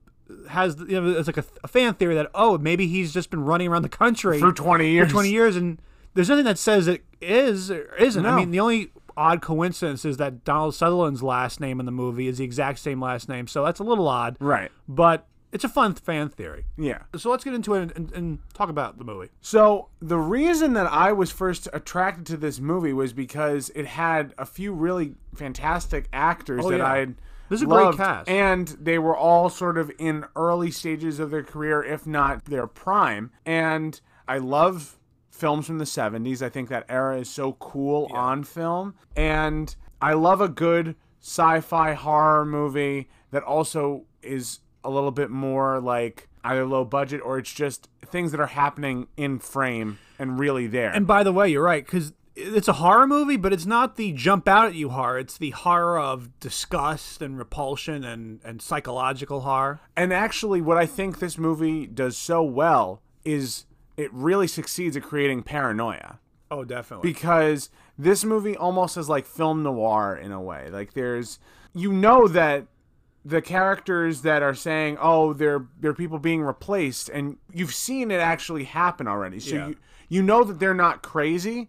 [0.48, 3.44] has, you know, it's like a, a fan theory that oh, maybe he's just been
[3.44, 5.06] running around the country for 20 years.
[5.08, 5.80] for 20 years, and
[6.16, 8.26] there's nothing that says it is or isn't.
[8.26, 12.26] I mean, the only odd coincidence is that Donald Sutherland's last name in the movie
[12.26, 14.36] is the exact same last name, so that's a little odd.
[14.40, 14.70] Right.
[14.88, 16.66] But it's a fun fan theory.
[16.76, 17.02] Yeah.
[17.16, 19.30] So let's get into it and, and, and talk about the movie.
[19.40, 24.34] So the reason that I was first attracted to this movie was because it had
[24.36, 26.92] a few really fantastic actors Oh, that yeah.
[26.92, 27.14] I'd
[27.48, 28.28] This is a great cast.
[28.28, 32.66] and they were all sort of in early stages of their career, if not their
[32.66, 33.30] prime.
[33.46, 33.98] And
[34.28, 34.98] I love
[35.36, 36.42] films from the 70s.
[36.42, 41.94] I think that era is so cool on film, and I love a good sci-fi
[41.94, 47.52] horror movie that also is a little bit more like either low budget or it's
[47.52, 50.90] just things that are happening in frame and really there.
[50.90, 54.12] And by the way, you're right because it's a horror movie, but it's not the
[54.12, 55.18] jump out at you horror.
[55.18, 59.80] It's the horror of disgust and repulsion and and psychological horror.
[59.96, 63.64] And actually, what I think this movie does so well is
[63.96, 66.18] it really succeeds at creating paranoia
[66.50, 67.12] Oh, definitely.
[67.12, 70.68] because this movie almost is like film noir in a way.
[70.70, 71.38] Like there's,
[71.74, 72.66] you know that
[73.24, 78.20] the characters that are saying, "Oh, they're they're people being replaced," and you've seen it
[78.20, 79.40] actually happen already.
[79.40, 79.66] So Yeah.
[79.68, 79.76] you
[80.08, 81.68] you know that they're not crazy,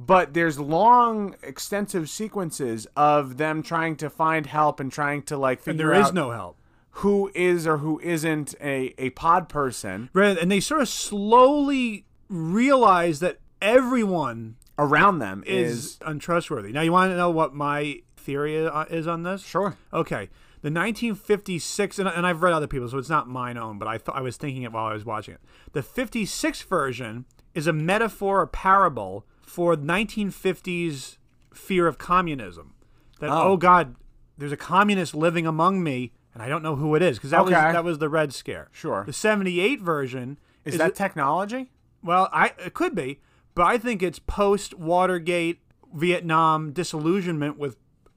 [0.00, 5.58] but there's long, extensive sequences of them trying to find help and trying to like
[5.58, 6.56] And figure there is out no help.
[6.98, 12.06] Who is or who isn't a, a pod person Right, and they sort of slowly
[12.28, 16.72] realize that everyone around them is, is, untrustworthy.
[16.72, 19.44] Now, you want to know what my theory uh, is on this?
[19.44, 19.76] sure.
[19.92, 20.28] Okay.
[20.60, 23.96] The 1956, and, and I've read other people, so it's not mine own, but I
[23.96, 25.40] thought I was thinking it while I was watching it.
[25.72, 31.18] The 56 version is a metaphor, a parable for 1950s
[31.54, 32.74] fear of communism.
[33.20, 33.52] That Oh.
[33.52, 33.94] oh, God,
[34.36, 37.44] there's a communist living among me, and I don't know who it is because that
[37.44, 38.68] was that was the Red Scare.
[38.72, 39.04] Sure.
[39.04, 41.70] The 78 version Is, is that it- technology?
[42.02, 43.20] well, I it could be,
[43.54, 45.60] but I think it's post Watergate
[45.94, 47.76] Vietnam disillusionment with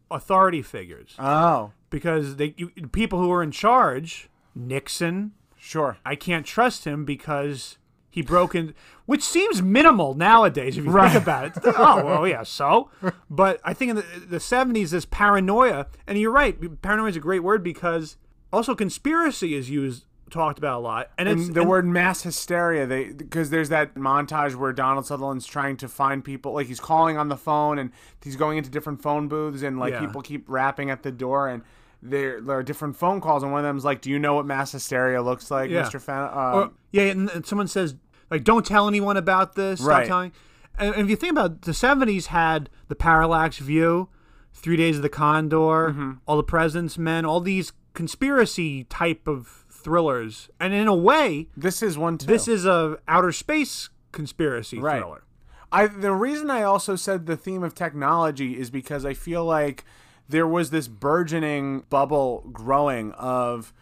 [0.10, 5.98] authority figures Oh, because they you, people who are in charge, Nixon, sure.
[6.06, 7.78] I can't trust him because
[8.12, 8.74] he broke in,
[9.08, 11.12] which seems minimal nowadays if you Right.
[11.12, 11.54] think about it.
[11.66, 12.90] oh well, yeah, so.
[13.30, 17.20] But I think in the the seventies, this paranoia, and you're right, paranoia is a
[17.22, 18.18] great word because
[18.54, 22.22] also conspiracy is used talked about a lot, and it's And the and- word mass
[22.24, 26.80] hysteria, they because there's that montage where Donald Sutherland's trying to find people, like he's
[26.80, 27.92] calling on the phone and
[28.24, 30.00] he's going into different phone booths, and like Yeah.
[30.06, 31.64] people keep rapping at the door, and
[32.02, 34.46] there there are different phone calls, and one of them's like, "Do you know what
[34.46, 35.82] mass hysteria looks like, Yeah.
[35.82, 37.96] Mister Fan?" Um, Or, yeah, and, and someone says
[38.30, 40.08] like, "Don't tell anyone about this." Stop Right.
[40.08, 40.32] telling.
[40.78, 44.10] And, and if you think about it, the '70s, had the Parallax View,
[44.54, 46.12] Three Days of the Condor, Mm-hmm.
[46.26, 51.82] All the President's Men, all these conspiracy type of thrillers, and in a way, this
[51.84, 52.28] is one too.
[52.28, 55.00] this is a outer space conspiracy Right.
[55.02, 55.24] thriller.
[55.72, 59.84] I the reason I also said the theme of technology is because I feel like
[60.32, 63.74] there was this burgeoning bubble growing of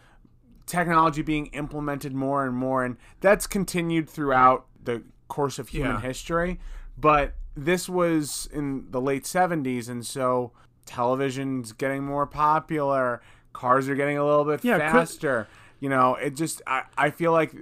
[0.65, 6.01] technology being implemented more and more and that's continued throughout the course of human Yeah.
[6.01, 6.59] history
[6.97, 10.51] but this was in the late 70s and so
[10.85, 13.21] television's getting more popular
[13.53, 15.47] cars are getting a little bit Yeah, faster
[15.79, 17.53] you know it just I, I feel like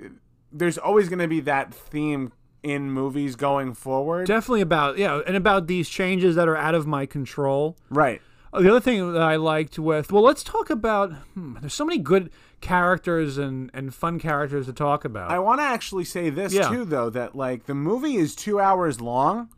[0.51, 2.31] there's always going to be that theme
[2.63, 6.85] in movies going forward Definitely about yeah, and about these changes that are out of
[6.87, 7.77] my control.
[7.89, 8.21] right
[8.53, 11.11] The other thing that I liked with well, let's talk about.
[11.33, 12.29] Hmm, there's so many good
[12.61, 15.29] characters and and fun characters to talk about.
[15.31, 16.69] I want to actually say this Yeah.
[16.69, 19.49] too, though, that like the movie is two hours long,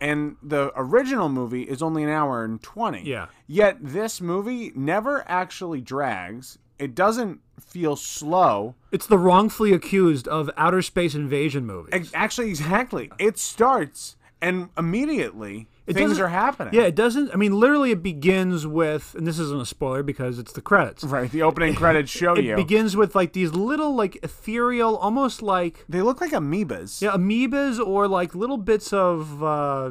[0.00, 3.02] and the original movie is only an hour and twenty.
[3.02, 3.26] Yeah.
[3.46, 6.58] Yet this movie never actually drags.
[6.78, 8.74] It doesn't feel slow.
[8.92, 12.10] It's the wrongfully accused of outer space invasion movies.
[12.14, 13.10] Actually, exactly.
[13.18, 16.74] It starts and immediately It things are happening.
[16.74, 17.32] yeah, it doesn't.
[17.32, 21.02] I mean, literally, it begins with, and this isn't a spoiler because it's the credits.
[21.04, 21.30] Right.
[21.30, 22.52] The opening credits show It you.
[22.54, 27.00] It begins with like these little, like ethereal, almost like they look like amoebas.
[27.00, 29.90] yeah, amoebas or like little bits of uh,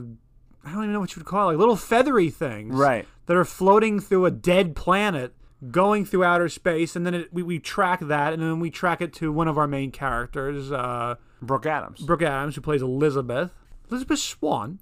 [0.63, 3.07] I don't even know what you would call it, like little feathery things, Right.
[3.25, 5.33] That are floating through a dead planet,
[5.71, 9.01] going through outer space, and then it, we we track that, and then we track
[9.01, 12.01] it to one of our main characters, uh, Brooke Adams.
[12.01, 13.51] Brooke Adams, who plays Elizabeth.
[13.89, 14.79] Elizabeth Swan.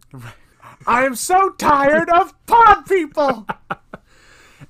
[0.88, 3.48] I am so tired of pod people.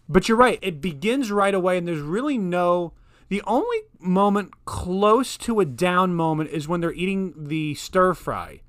[0.07, 0.59] But you're right.
[0.61, 2.93] It begins right away, and there's really no.
[3.29, 8.61] The only moment close to a down moment is when they're eating the stir fry.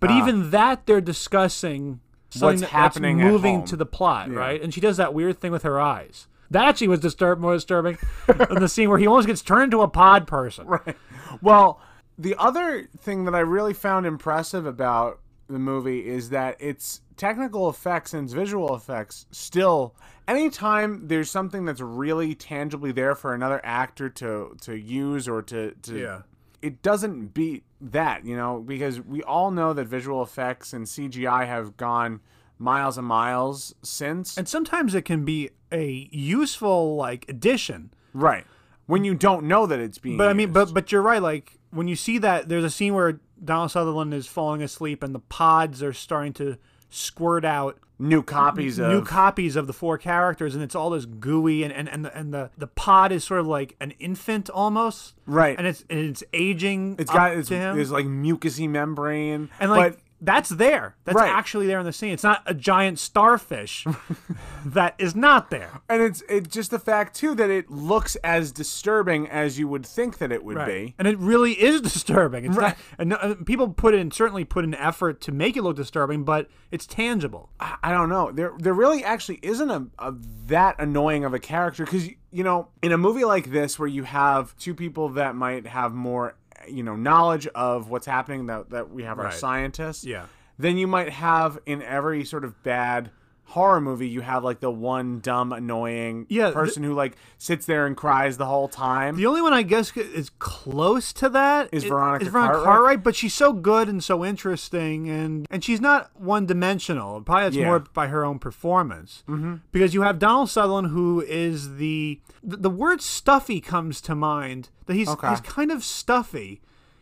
[0.00, 0.18] But ah.
[0.18, 4.62] even that, they're discussing something What's happening that's moving to the plot, right?
[4.62, 6.28] And she does that weird thing with her eyes.
[6.50, 9.80] That actually was disturb more disturbing than the scene where he almost gets turned into
[9.80, 10.66] a pod person.
[10.68, 10.96] Right.
[11.42, 11.80] Well,
[12.16, 17.68] the other thing that I really found impressive about the movie is that its technical
[17.70, 19.94] effects and its visual effects still
[20.28, 25.72] anytime there's something that's really tangibly there for another actor to to use or to,
[25.82, 26.22] to Yeah.
[26.62, 31.46] it doesn't beat that, you know, because we all know that visual effects and CGI
[31.46, 32.20] have gone
[32.58, 34.36] miles and miles since.
[34.38, 37.90] And sometimes it can be a useful like addition.
[38.14, 38.44] right.
[38.86, 41.20] When you don't know that it's being But I mean, but but you're right.
[41.20, 45.14] Like when you see that, there's a scene where Donald Sutherland is falling asleep, and
[45.14, 46.56] the pods are starting to
[46.88, 51.06] squirt out new copies of new copies of the four characters, and it's all this
[51.06, 54.50] gooey, and and and the, and the the pod is sort of like an infant
[54.50, 55.56] almost, Right.
[55.58, 56.96] And it's and it's aging.
[56.98, 59.92] It's got it's, there's like mucusy membrane, and like.
[59.92, 60.96] but that's there.
[61.04, 61.30] That's Right.
[61.30, 62.12] actually there in the scene.
[62.12, 63.86] It's not a giant starfish
[64.64, 65.80] that is not there.
[65.88, 69.84] and it's it's just the fact too that it looks as disturbing as you would
[69.86, 70.94] think that it would be.
[70.98, 72.44] And it really is disturbing.
[72.46, 72.76] It's Right.
[72.98, 76.24] not, and uh, people put in certainly put an effort to make it look disturbing,
[76.24, 77.50] but it's tangible.
[77.60, 78.32] I I don't know.
[78.32, 80.14] There there really actually isn't a, a
[80.46, 84.04] that annoying of a character because you know in a movie like this where you
[84.04, 86.36] have two people that might have more
[86.68, 90.04] you know knowledge of what's happening that that we have our scientists.
[90.04, 90.26] Yeah.
[90.58, 93.10] then you might have in every sort of bad
[93.50, 97.64] horror movie you have like the one dumb annoying Yeah, th- person who like sits
[97.64, 101.68] there and cries the whole time The only one I guess is close to that
[101.72, 102.66] Is i- Veronica is Veronica Cartwright?
[102.76, 107.20] Cartwright, but she's so good and so interesting, and and she's not one dimensional.
[107.22, 107.66] Probably it's Yeah.
[107.66, 109.22] more by her own performance.
[109.28, 109.54] Mm-hmm.
[109.72, 114.70] Because you have Donald Sutherland, who is the the, the word stuffy comes to mind.
[114.86, 115.28] That he's Okay.
[115.30, 116.60] he's kind of stuffy.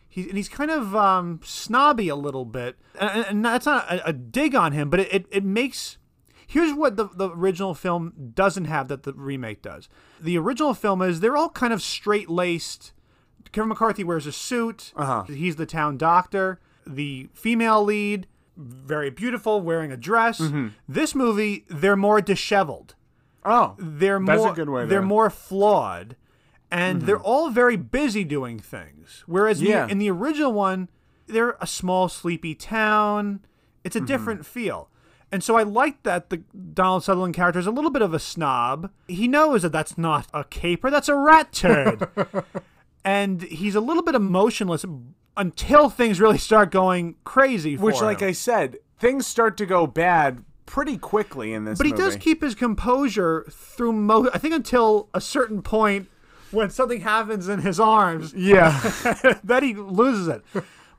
[0.09, 4.09] He's, and he's kind of um, snobby a little bit, and, and that's not a,
[4.11, 5.99] a dig on him, but it, it, it makes
[6.47, 9.89] Here's what the, the original film doesn't have that the remake does.
[10.21, 12.93] The original film is they're all kind of straight laced.
[13.53, 14.93] Kevin McCarthy wears a suit.
[14.97, 15.23] Uh-huh.
[15.25, 16.61] He's the town doctor.
[16.87, 18.27] The female lead,
[18.57, 20.39] very beautiful, wearing a dress.
[20.41, 20.69] Mm-hmm.
[20.89, 22.95] This movie, they're more disheveled.
[23.45, 25.09] oh They're That's a more good way they're Mm-hmm.
[25.09, 26.17] more flawed,
[26.71, 29.23] and they're all very busy doing things.
[29.27, 30.89] Whereas in the- in the original one,
[31.27, 33.41] they're a small, sleepy town.
[33.83, 34.07] It's a Mm-hmm.
[34.07, 34.91] different feel.
[35.35, 36.37] And so I like that the
[36.75, 38.89] Donald Sutherland character is a little bit of a snob.
[39.09, 42.07] He knows that that's not a caper, that's a rat turd.
[43.05, 44.85] and he's a little bit emotionless
[45.37, 49.85] until things really start going crazy for which like i said things start to go
[49.85, 54.55] bad pretty quickly in this But he does keep his composure through mo I think
[54.55, 56.09] until a certain point
[56.53, 58.79] when something happens in his arms yeah
[59.45, 60.45] that he loses it.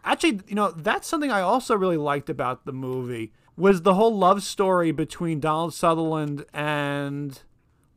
[0.03, 4.15] Actually, you know, that's something I also really liked about the movie was the whole
[4.15, 7.41] love story between Donald Sutherland and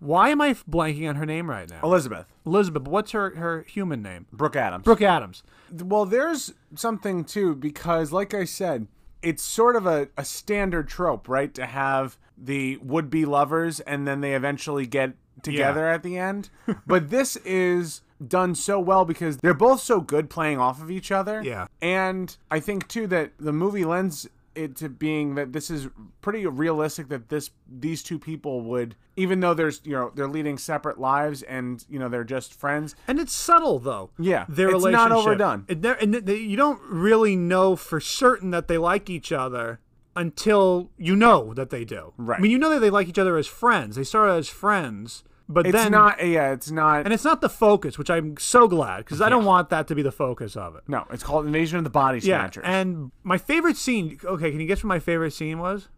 [0.00, 1.80] why am I blanking on her name right now?
[1.82, 4.26] elizabeth Elizabeth, what's her her human name?
[4.32, 5.42] brooke adams Brooke Adams.
[5.72, 8.86] Well, there's something too because, like I said,
[9.22, 11.52] it's sort of a, a standard trope, right?
[11.54, 16.50] To have the would be lovers and then they eventually get together at the end.
[16.86, 21.12] but this is done so well because they're both so good playing off of each
[21.12, 21.42] other.
[21.42, 21.66] Yeah.
[21.80, 24.28] And I think too that the movie lends
[24.59, 25.88] it to being that this is
[26.20, 30.59] pretty realistic that this these two people would even though there's you know they're leading
[30.59, 34.11] separate lives and you know they're just friends And it's subtle though.
[34.18, 35.06] Yeah, their it's relationship.
[35.06, 35.64] It's not overdone.
[35.68, 39.80] It and they, you don't really know for certain that they like each other
[40.16, 42.12] until you know that they do.
[42.16, 42.38] Right.
[42.38, 43.94] I mean, you know that they like each other as friends.
[43.96, 47.49] They started as friends, but it's then not yeah it's not and it's not the
[47.49, 50.76] focus, which I'm so glad because I don't want that to be the focus of
[50.76, 50.82] it.
[50.88, 52.62] No, it's called Invasion of the Body Snatchers.
[52.64, 54.18] Yeah, and my favorite scene.
[54.24, 55.88] Okay, can you guess what my favorite scene was?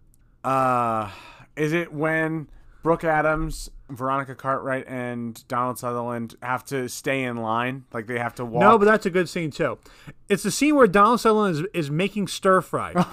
[0.44, 1.10] uh,
[1.56, 2.48] is it when
[2.82, 7.84] Brooke Adams, Veronica Cartwright, and Donald Sutherland have to stay in line?
[7.92, 8.60] Like they have to walk.
[8.62, 9.78] No, but that's a good scene too.
[10.28, 12.94] It's the scene where Donald Sutherland is, is making stir fry,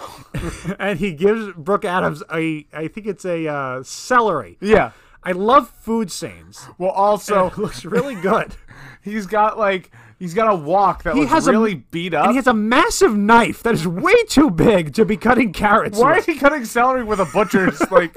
[0.80, 4.58] and he gives Brooke Adams a, I think it's a uh, celery.
[4.62, 4.92] yeah.
[5.28, 6.66] I love food scenes.
[6.78, 8.56] Well, also It looks really good.
[9.02, 12.24] he's got like he's got a wok that He looks has a- really beat up.
[12.26, 16.00] And he has a massive knife that is way too big to be cutting carrots.
[16.00, 16.28] Why with.
[16.30, 18.16] is he cutting celery with a butcher's like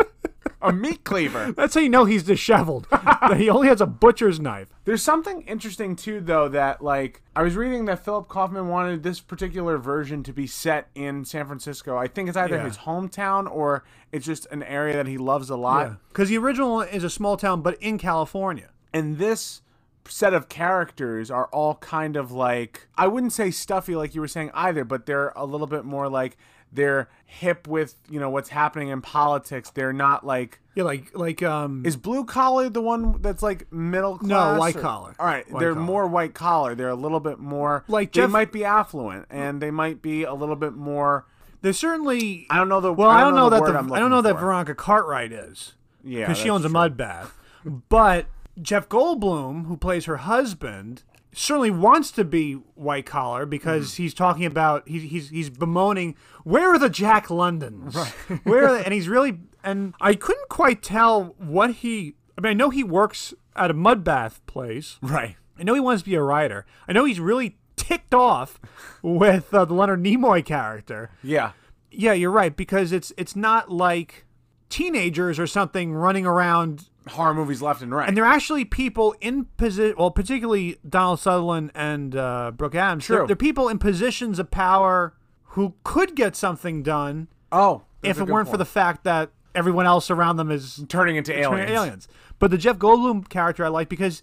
[0.62, 1.52] a meat cleaver?
[1.56, 2.86] That's how you know he's disheveled.
[2.90, 4.68] that he only has a butcher's knife.
[4.84, 9.20] There's something interesting too, though, that like I was reading that Philip Kaufman wanted this
[9.20, 11.96] particular version to be set in San Francisco.
[11.96, 12.64] I think it's either Yeah.
[12.64, 15.96] his hometown or it's just an area that he loves a lot.
[16.08, 18.70] Because the original is a small town, but in California.
[18.92, 19.62] And this
[20.08, 24.28] set of characters are all kind of like I wouldn't say stuffy like you were
[24.28, 26.36] saying either, but they're a little bit more like
[26.72, 29.70] they're hip with you know what's happening in politics.
[29.70, 31.84] They're not like Yeah, like like um.
[31.86, 34.28] is blue collar the one that's like middle class?
[34.28, 35.14] No, white or- collar.
[35.18, 35.84] All right, White they're collar.
[35.86, 36.74] more white collar.
[36.74, 40.24] They're a little bit more Like they Jeff- might be affluent and they might be
[40.24, 41.26] a little bit more.
[41.62, 42.46] there's certainly.
[42.50, 44.38] I don't know the well, I don't, know, that the, I'm don't know that.
[44.38, 45.74] Veronica Cartwright is.
[46.02, 47.36] Yeah, because she owns a mud bath.
[47.64, 48.26] But
[48.62, 51.02] Jeff Goldblum, who plays her husband,
[51.32, 54.02] certainly wants to be white collar because Mm-hmm.
[54.02, 57.94] he's talking about he's he's he's bemoaning where are the Jack Londons?
[57.94, 58.12] right.
[58.44, 58.84] Where are they?
[58.84, 62.14] and he's really and I couldn't quite tell what he.
[62.36, 64.98] I mean, I know he works at a mud bath place.
[65.02, 65.36] Right.
[65.58, 66.64] I know he wants to be a writer.
[66.88, 68.58] I know he's really ticked off
[69.02, 71.10] with uh, the Leonard Nimoy character.
[71.22, 71.52] Yeah.
[71.90, 74.24] Yeah, you're right because it's it's not like
[74.70, 78.08] teenagers or something running around Horror movies left and right.
[78.08, 83.18] and they're actually people in position well particularly Donald Sutherland and uh, Brooke Adams they're,
[83.18, 83.26] True.
[83.26, 85.14] they're people in positions of power
[85.50, 90.11] who could get something done oh, if it weren't for the fact that everyone else
[90.11, 91.70] around them is turning into aliens.
[91.70, 92.08] aliens.
[92.38, 94.22] But the Jeff Goldblum character I like because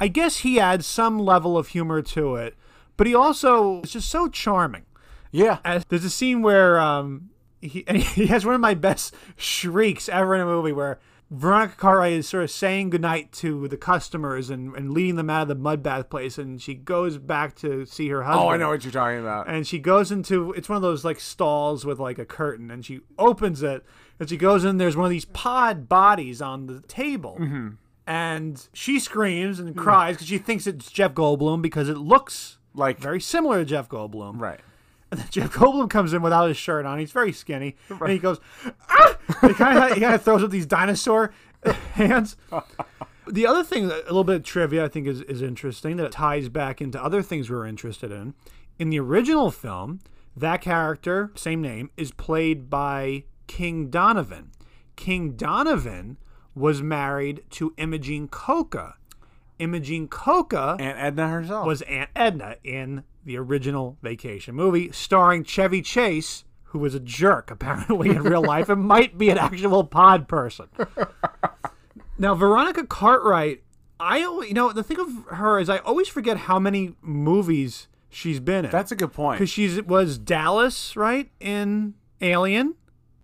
[0.00, 2.54] I guess he adds some level of humor to it,
[2.96, 4.84] but he also is just so charming.
[5.30, 5.58] Yeah.
[5.64, 7.30] As, there's a scene where um,
[7.60, 10.98] he and he has one of my best shrieks ever in a movie where
[11.30, 15.42] Veronica Cartwright is sort of saying goodnight to the customers and, and leading them out
[15.42, 18.44] of the mud bath place, and she goes back to see her husband.
[18.46, 19.48] Oh, I know what you're talking about.
[19.48, 22.84] And she goes into it's one of those like stalls with like a curtain, and
[22.84, 23.84] she opens it,
[24.20, 24.76] and she goes in.
[24.76, 27.68] There's one of these pod bodies on the table, Mm-hmm.
[28.06, 32.98] and she screams and cries because she thinks it's Jeff Goldblum because it looks Like-
[33.00, 34.40] very similar to Jeff Goldblum.
[34.40, 34.60] right.
[35.14, 36.98] And then Jeff Goldblum comes in without his shirt on.
[36.98, 38.40] He's very skinny, and he goes,
[38.88, 39.16] ah!
[39.42, 41.32] he kind of he kind of throws up these dinosaur
[41.92, 42.36] hands.
[43.28, 46.10] The other thing, a little bit of trivia, I think is is interesting that it
[46.10, 48.34] ties back into other things we're interested in.
[48.76, 50.00] In the original film,
[50.36, 54.50] that character, same name, is played by King Donovan.
[54.96, 56.18] King Donovan
[56.56, 58.96] was married to Imogene Coca.
[59.58, 61.66] Imogene Coca Aunt Edna herself.
[61.66, 67.50] was Aunt Edna in the original Vacation movie, starring Chevy Chase, who was a jerk
[67.50, 70.66] apparently in real life and might be an actual pod person.
[72.18, 73.62] now, Veronica Cartwright,
[74.00, 78.40] I you know the thing of her is I always forget how many movies she's
[78.40, 78.70] been in.
[78.70, 79.38] That's a good point.
[79.38, 82.74] because she was Dallas right in Alien.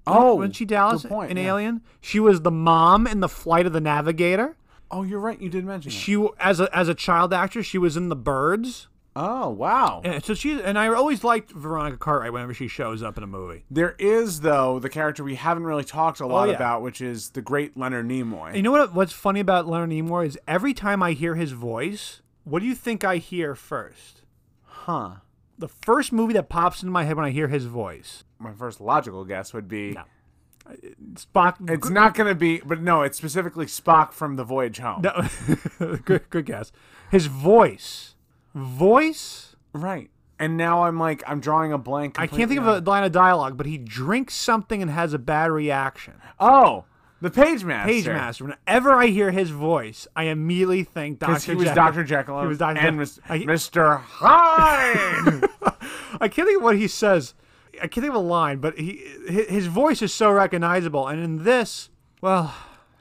[0.07, 1.49] oh, Wasn't she Dallas point, in yeah.
[1.49, 1.83] Alien?
[2.01, 4.57] She was the mom in the Flight of the Navigator.
[4.91, 5.41] Oh, you're right.
[5.41, 5.97] You did mention that.
[5.97, 8.89] She as a as a child actress, she was in The Birds.
[9.17, 10.03] Oh, wow.
[10.05, 13.27] And so she and I always liked Veronica Cartwright whenever she shows up in a
[13.27, 13.65] movie.
[13.71, 16.57] There is though the character we haven't really talked a oh, lot Oh, yeah.
[16.57, 18.55] about, which is the great Leonard Nimoy.
[18.57, 18.95] You know what?
[18.95, 22.75] What's funny about Leonard Nimoy is every time I hear his voice, what do you
[22.75, 24.23] think I hear first?
[24.65, 25.17] huh.
[25.59, 28.81] The first movie that pops into my head when I hear his voice, My first
[28.81, 30.05] logical guess would be No.
[31.15, 31.71] Spock.
[31.71, 35.03] it's not going to be, but no, it's specifically Spock from The Voyage Home.
[35.03, 35.29] No,
[36.05, 36.73] good, good guess.
[37.11, 38.15] His voice,
[38.55, 39.57] voice.
[39.73, 40.11] Right.
[40.39, 42.19] And now I'm like, I'm drawing a blank.
[42.19, 45.19] I can't think of a line of dialogue, but he drinks something and has a
[45.19, 46.15] bad reaction.
[46.39, 46.85] Oh,
[47.21, 47.85] the Pagemaster.
[47.85, 48.45] Page Master.
[48.45, 51.53] Whenever I hear his voice, I immediately think Doctor.
[51.53, 52.05] He was Dr.
[52.05, 52.79] Jekyll He was Dr.
[52.79, 53.47] and Jekyll.
[53.47, 54.01] Mr.
[54.01, 55.45] Hyde.
[56.21, 57.35] I can't think of what he says.
[57.83, 61.09] I can't think of a line, but he his voice is so recognizable.
[61.09, 62.45] And in this, well,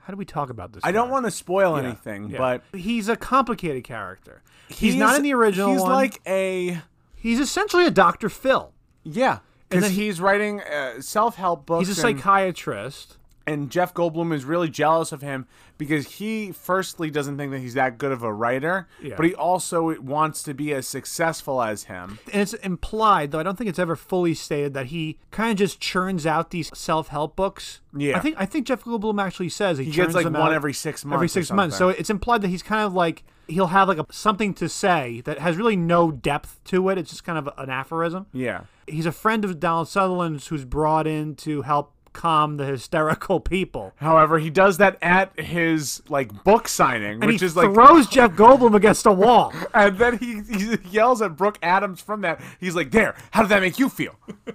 [0.04, 0.82] how do we talk about this?
[0.84, 2.38] I don't want to spoil anything, Yeah.
[2.38, 4.42] but he's a complicated character.
[4.70, 5.92] He's, not in the original He's one.
[5.92, 6.80] like a
[7.16, 8.30] he's essentially a Dr.
[8.30, 8.72] Phil.
[9.04, 9.40] yeah,
[9.72, 11.88] And because he's writing uh, self-help books.
[11.88, 13.18] He's a psychiatrist.
[13.50, 15.48] And Jeff Goldblum is really jealous of him
[15.78, 19.16] because he firstly doesn't think that he's that good of a writer, Yeah.
[19.18, 22.20] but he also wants to be as successful as him.
[22.32, 25.58] And it's implied, though I don't think it's ever fully stated, that he kind of
[25.58, 27.82] just churns out these self-help books.
[27.98, 28.18] Yeah.
[28.18, 30.44] I think I think Jeff Goldblum actually says he, He churns gets like them one
[30.44, 31.16] out every six months.
[31.16, 31.78] every or six months.
[31.78, 35.22] So it's implied that he's kind of like he'll have like a, something to say
[35.22, 36.98] that has really no depth to it.
[37.00, 38.28] It's just kind of an aphorism.
[38.32, 43.40] yeah, He's a friend of Donald Sutherland's who's brought in to help calm the hysterical
[43.40, 43.94] people.
[43.98, 48.32] However, he does that at his like book signing, And which is like throws Jeff
[48.32, 49.54] Goldblum against a wall.
[49.74, 52.42] and then he, he yells at Brooke Adams from that.
[52.60, 54.16] He's like, "There, how did that make you feel?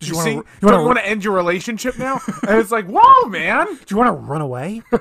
[0.00, 2.86] Did you, wanna- you Don't wanna- want to end your relationship now?" and it's like,
[2.88, 4.82] "Whoa, man!" Do you want to run away?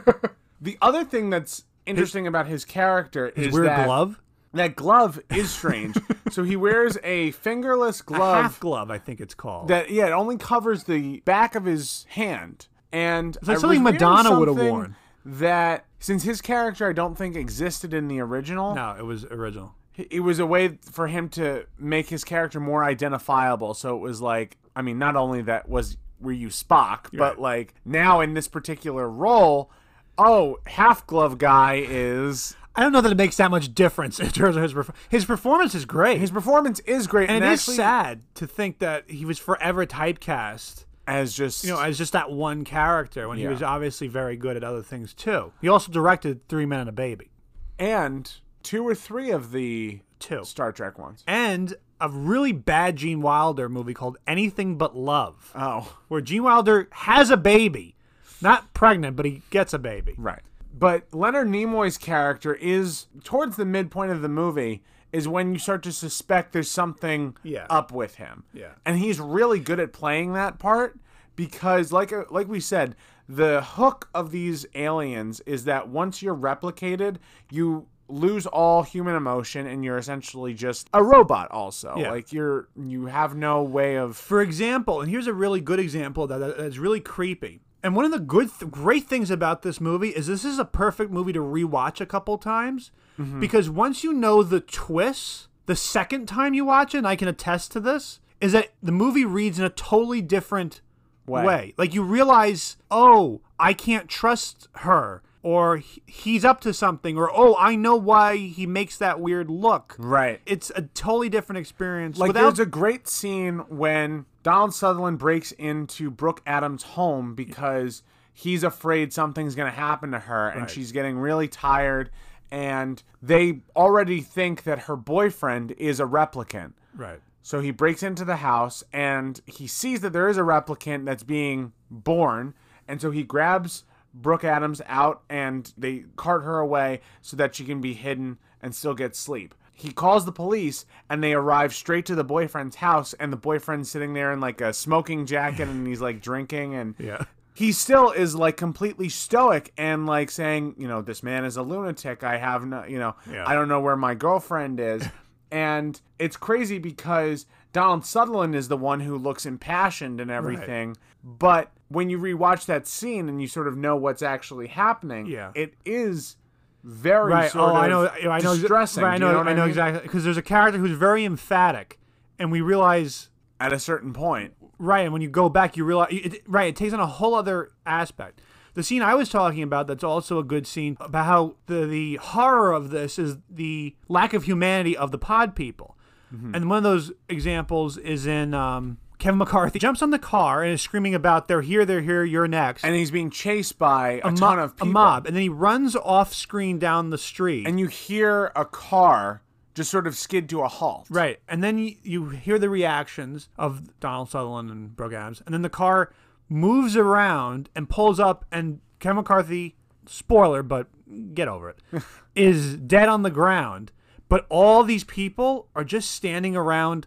[0.63, 4.21] The other thing that's interesting about his character is Weird that glove?
[4.53, 5.97] That glove is strange.
[6.31, 9.67] so he wears a fingerless A glove half glove, I think it's called.
[9.69, 12.67] that yeah, it only covers the back of his hand.
[12.91, 14.95] And like I something Madonna would've worn.
[15.23, 19.75] That since his character I don't think existed in the original, no, it was original.
[19.95, 23.73] it was a way for him to make his character more identifiable.
[23.75, 27.39] So it was like, I mean, not only that was were you Spock, but Right.
[27.39, 29.71] like now in this particular role,
[30.17, 34.29] oh, half glove guy is I don't know that it makes that much difference in
[34.29, 36.19] terms of his perf- his performance is great.
[36.19, 39.37] his performance is great, and and, it is actually sad to think that he was
[39.37, 44.07] forever typecast, as just you know, as just that one character when he was obviously
[44.07, 45.51] very good at other things too.
[45.61, 47.29] He also directed Three Men and a Baby,
[47.77, 48.31] and
[48.63, 50.43] two or three of the Two.
[50.45, 51.23] Star Trek ones.
[51.27, 56.87] and a really bad Gene Wilder movie called Anything But Love, Oh, where Gene Wilder
[56.91, 57.95] has a baby,
[58.41, 60.13] not pregnant, but he gets a baby.
[60.17, 60.41] right.
[60.73, 65.83] But Leonard Nimoy's character is towards the midpoint of the movie is when you start
[65.83, 67.67] to suspect there's something Yeah.
[67.69, 68.45] up with him.
[68.53, 68.71] Yeah.
[68.85, 70.97] And he's really good at playing that part
[71.35, 72.95] because like uh, like we said,
[73.27, 77.17] the hook of these aliens is that once you're replicated,
[77.49, 81.93] you lose all human emotion and you're essentially just a robot also.
[81.97, 82.11] Yeah.
[82.11, 86.27] Like you're you have no way of For example, and here's a really good example
[86.27, 87.61] that, that that's really creepy.
[87.83, 90.65] And one of the good, th- great things about this movie is this is a
[90.65, 93.39] perfect movie to rewatch a couple times mm-hmm.
[93.39, 97.27] because once you know the twists, the second time you watch it, and I can
[97.27, 100.81] attest to this, is that the movie reads in a totally different
[101.27, 101.45] Way.
[101.45, 101.73] way.
[101.77, 107.55] Like you realize, oh, I can't trust her or he's up to something or oh,
[107.57, 109.95] I know why he makes that weird look.
[109.97, 110.41] Right.
[110.45, 112.17] It's a totally different experience.
[112.17, 118.03] Like without there's a great scene when Donald Sutherland breaks into Brooke Adams' home because
[118.33, 122.09] he's afraid something's going to happen to her and she's getting really tired
[122.51, 126.73] and they already think that her boyfriend is a replicant.
[126.95, 127.19] right.
[127.43, 131.23] So he breaks into the house and he sees that there is a replicant that's
[131.23, 132.53] being born.
[132.87, 133.83] And so he grabs
[134.13, 138.75] Brooke Adams out and they cart her away so that she can be hidden and
[138.75, 139.55] still get sleep.
[139.81, 143.89] He calls the police and they arrive straight to the boyfriend's house and the boyfriend's
[143.89, 147.23] sitting there in like a smoking jacket and he's like drinking and Yeah.
[147.55, 151.63] he still is like completely stoic and like saying, you know, this man is a
[151.63, 152.23] lunatic.
[152.23, 153.43] I have no, you know, Yeah.
[153.47, 155.03] I don't know where my girlfriend is.
[155.51, 160.95] and it's crazy because Donald Sutherland is the one who looks impassioned and everything.
[161.23, 165.51] But when you rewatch that scene and you sort of know what's actually happening, Yeah.
[165.55, 166.35] it is
[166.83, 167.51] very Right.
[167.51, 168.07] sort Oh, I know.
[168.07, 168.55] I know.
[168.55, 169.03] distressing.
[169.03, 169.37] Right, I Do you know.
[169.39, 171.99] what I know exactly because there's a character who's very emphatic,
[172.39, 173.29] and we realize
[173.59, 174.53] At a certain point.
[174.79, 175.01] right.
[175.01, 176.69] And when you go back, you realize it, right.
[176.69, 178.41] It takes on a whole other aspect.
[178.73, 182.15] The scene I was talking about that's also a good scene about how the the
[182.15, 185.97] horror of this is the lack of humanity of the pod people,
[186.33, 186.55] Mm-hmm.
[186.55, 190.73] and one of those examples is in um, Kevin McCarthy jumps on the car and
[190.73, 192.83] is screaming about they're here, they're here, you're next.
[192.83, 194.89] And he's being chased by a, mo- ton of people.
[194.89, 197.67] a mob, and then he runs off screen down the street.
[197.67, 199.43] And you hear a car
[199.75, 201.05] just sort of skid to a halt.
[201.09, 201.39] Right.
[201.47, 205.43] And then you, you hear the reactions of Donald Sutherland and Brooke Adams.
[205.45, 206.11] And then the car
[206.49, 209.75] moves around and pulls up, and Kevin McCarthy,
[210.07, 210.87] spoiler, but
[211.35, 211.77] get over it,
[212.35, 213.91] is dead on the ground.
[214.27, 217.05] But all these people are just standing around.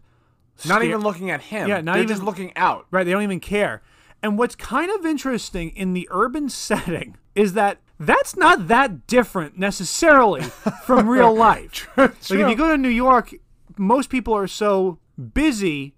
[0.67, 1.69] Not even looking at him.
[1.69, 2.87] Yeah, not They're even- just looking out.
[2.91, 3.05] Right.
[3.05, 3.83] They don't even care.
[4.23, 9.59] And what's kind of interesting in the urban setting is that that's not that different
[9.59, 10.43] necessarily
[10.85, 11.89] from real life.
[11.95, 12.05] True.
[12.07, 13.35] Like if you go to New York,
[13.77, 14.99] most people are so
[15.33, 15.95] busy,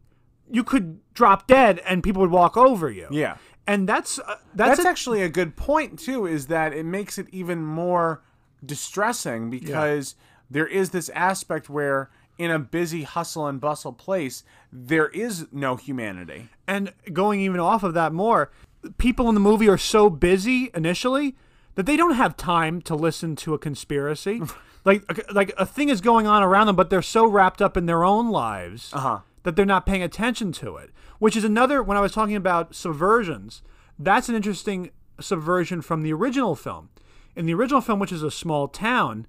[0.51, 3.07] you could drop dead and people would walk over you.
[3.11, 3.37] Yeah.
[3.67, 6.27] And that's uh, that's, That's a- actually a good point too.
[6.27, 8.23] Is that it makes it even more
[8.65, 10.15] distressing because
[10.51, 15.77] there is this aspect where in a busy hustle and bustle place there is no
[15.77, 16.49] humanity.
[16.67, 18.51] and going even off of that more,
[18.99, 21.35] people in the movie are so busy initially
[21.77, 24.41] that they don't have time to listen to a conspiracy.
[24.85, 27.87] like like a thing is going on around them, but they're so wrapped up in
[27.87, 29.21] their own lives Uh-huh.
[29.45, 30.91] that they're not paying attention to it.
[31.19, 33.63] Which is another when I was talking about subversions,
[33.99, 36.91] that's an interesting subversion from the original film.
[37.35, 39.27] In the original film, which is a small town,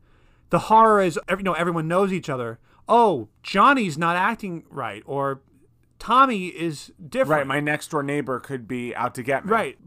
[0.50, 2.60] the horror is you know everyone knows each other.
[2.90, 5.42] Oh, Johnny's not acting right, or
[6.00, 7.42] Tommy is different.
[7.42, 7.48] Right.
[7.48, 9.52] My next door neighbor could be out to get me.
[9.52, 9.78] Right.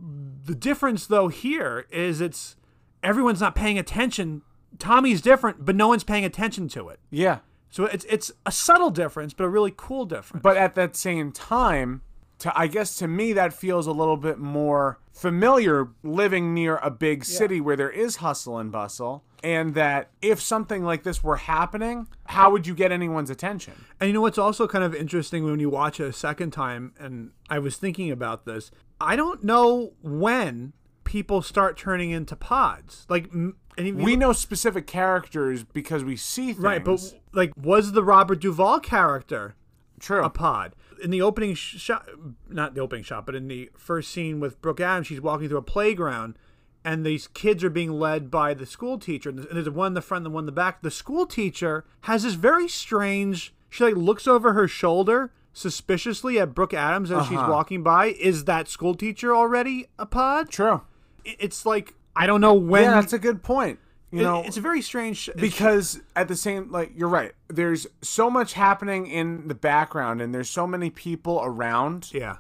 [0.44, 2.57] The difference though here is it's
[3.03, 4.42] everyone's not paying attention.
[4.78, 7.01] Tommy's different, but no one's paying attention to it.
[7.11, 7.38] Yeah.
[7.70, 10.42] So it's it's a subtle difference, but a really cool difference.
[10.42, 12.03] But at that same time,
[12.41, 16.91] to I guess to me that feels a little bit more familiar living near a
[16.91, 19.24] big city where there is hustle and bustle.
[19.43, 23.72] And that if something like this were happening, how would you get anyone's attention?
[23.99, 26.93] And you know what's also kind of interesting when you watch it a second time,
[26.99, 28.70] and I was thinking about this.
[29.01, 30.74] I don't know when
[31.05, 33.07] people start turning into pods.
[33.09, 36.59] Like, and if you We know specific characters because we see things.
[36.59, 37.01] right, but
[37.32, 39.55] like, was the Robert Duvall character
[40.01, 40.24] true.
[40.24, 40.74] a pod.
[41.03, 42.09] In the opening sh- shot,
[42.48, 45.59] not the opening shot, but in the first scene with Brooke Adams, she's walking through
[45.59, 46.36] a playground,
[46.84, 49.30] and these kids are being led by the school teacher.
[49.30, 50.82] And there's one in the front, and one in the back.
[50.82, 53.55] The school teacher has this very strange.
[53.68, 57.51] She like looks over her shoulder suspiciously at Brooke Adams as she's uh-huh.
[57.51, 58.07] walking by.
[58.07, 60.51] Is that school teacher already a pod?
[60.51, 60.82] True.
[61.24, 62.84] It's like I don't know when.
[62.84, 63.78] Yeah, that's a good point.
[64.12, 65.30] You it- know, it's a very strange.
[65.36, 70.34] because at the same like you're right there's so much happening in the background and
[70.34, 72.36] there's so many people around yeah.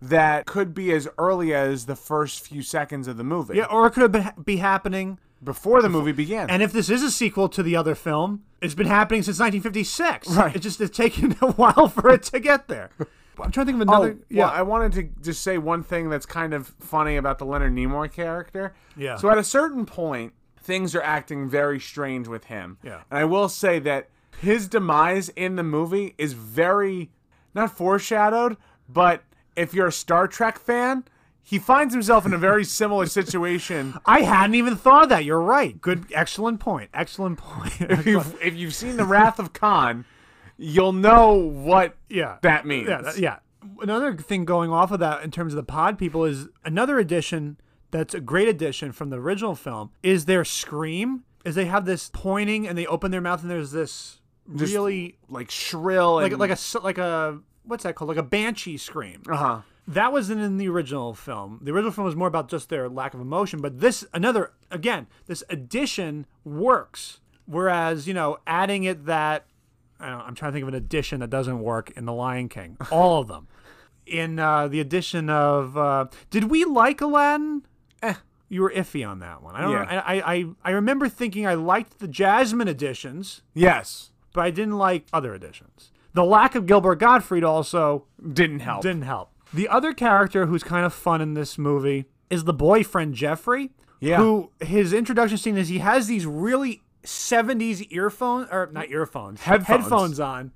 [0.00, 3.86] that could be as early as the first few seconds of the movie Yeah, or
[3.86, 7.62] it could be happening before the movie began And if this is a sequel to
[7.62, 10.28] the other film, it's been happening since 1956.
[10.36, 10.54] Right.
[10.54, 12.90] It's just it's taken a while for it to get there.
[13.40, 14.18] I'm trying to think of Oh, another.
[14.28, 14.44] yeah.
[14.44, 17.72] well, I wanted to just say one thing that's kind of funny about the Leonard
[17.74, 18.72] Nimoy character.
[18.96, 19.16] Yeah.
[19.16, 20.32] So at a certain point,
[20.62, 22.78] things are acting very strange with him.
[22.82, 23.02] Yeah.
[23.10, 24.08] And I will say that
[24.40, 27.10] his demise in the movie is very
[27.54, 28.56] not foreshadowed,
[28.88, 29.22] but
[29.56, 31.04] if you're a Star Trek fan,
[31.42, 33.94] he finds himself in a very similar situation.
[34.06, 35.24] I hadn't even thought of that.
[35.24, 35.80] You're right.
[35.80, 36.90] Good, excellent point.
[36.94, 37.80] Excellent point.
[37.80, 40.04] if, you've, if you've seen The Wrath of Khan,
[40.56, 42.38] you'll know what yeah.
[42.42, 42.88] that means.
[42.88, 43.36] Yeah, yeah.
[43.80, 47.58] Another thing going off of that in terms of the pod people is another addition
[47.92, 51.22] that's a great addition from the original film is their scream.
[51.44, 54.20] Is they have this pointing and they open their mouth and there's this
[54.56, 58.22] Just really like shrill like and like a like a what's that called like a
[58.22, 59.22] banshee scream.
[59.28, 59.60] uh huh.
[59.88, 61.58] That wasn't in the original film.
[61.60, 65.06] The original film was more about just their lack of emotion, but this another again,
[65.26, 67.20] this addition works.
[67.46, 69.46] Whereas, you know, adding it that
[69.98, 72.48] I don't, I'm trying to think of an addition that doesn't work in The Lion
[72.48, 72.76] King.
[72.90, 73.48] All of them.
[74.06, 77.62] In uh, the addition of uh, did we like Aladdin?
[78.02, 78.14] Eh.
[78.48, 79.54] You were iffy on that one.
[79.54, 79.84] I don't Yeah.
[79.84, 80.02] know.
[80.04, 85.06] I, I I remember thinking I liked the Jasmine editions, Yes, but I didn't like
[85.12, 85.90] other editions.
[86.14, 88.82] The lack of Gilbert Gottfried also didn't help.
[88.82, 89.30] didn't help.
[89.54, 93.70] The other character who's kind of fun in this movie is the boyfriend Jeffrey.
[94.00, 94.16] Yeah.
[94.18, 99.66] Who his introduction scene is he has these really 70s earphones or not earphones Headphones.
[99.84, 100.52] headphones on.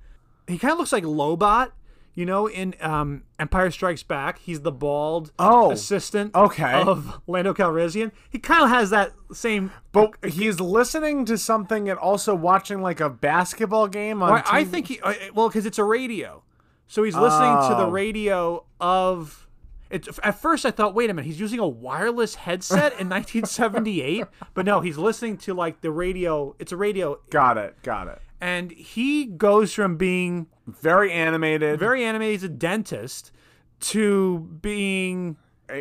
[0.46, 1.70] He kind of looks like Lobot,
[2.16, 4.40] you know, in um, Empire Strikes Back.
[4.40, 6.72] He's the bald Oh, assistant okay.
[6.82, 8.10] of Lando Calrissian.
[8.28, 9.70] He kind of has that same.
[9.92, 14.32] But he's listening to something and also watching like a basketball game on.
[14.32, 16.42] I, I think he uh, well because it's a radio,
[16.88, 17.90] so he's listening to the Oh.
[17.90, 19.42] radio of.
[19.88, 24.24] It, at first, I thought, wait a minute, he's using a wireless headset in 1978,
[24.52, 26.56] but no, he's listening to like the radio.
[26.58, 28.20] It's a radio, got it, got it.
[28.40, 31.78] And he goes from being Very animated.
[31.78, 33.32] very animated, he's a dentist,
[33.80, 35.36] to being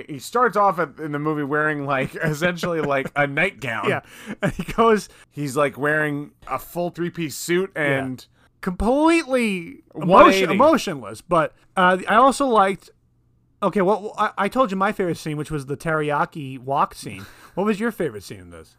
[0.07, 3.87] he starts off at, in the movie wearing like essentially like a nightgown.
[3.89, 4.01] yeah,
[4.41, 8.25] and he goes He's like wearing a full three piece suit and
[8.61, 11.21] completely emotion, emotionless.
[11.21, 12.89] But uh, I also liked.
[13.63, 17.25] Okay, well, I, I told you my favorite scene, which was the teriyaki wok scene.
[17.55, 18.75] What was your favorite scene in this?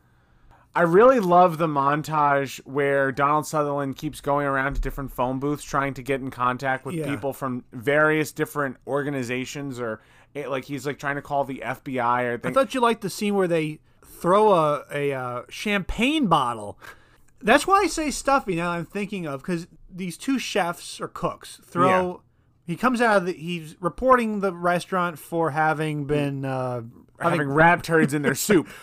[0.76, 5.64] I really love the montage where Donald Sutherland keeps going around to different phone booths
[5.64, 7.06] trying to get in contact with Yeah.
[7.08, 10.02] people from various different organizations or
[10.34, 13.08] eh, like he's like trying to call the FBI or I thought you liked the
[13.08, 16.78] scene where they throw a, a uh, champagne bottle.
[17.40, 21.58] That's why I say stuffy now I'm thinking of because these two chefs or cooks
[21.64, 22.20] throw.
[22.66, 23.32] He comes out of the.
[23.32, 26.82] He's reporting the restaurant for having been uh,
[27.20, 28.68] having rat turds in their soup.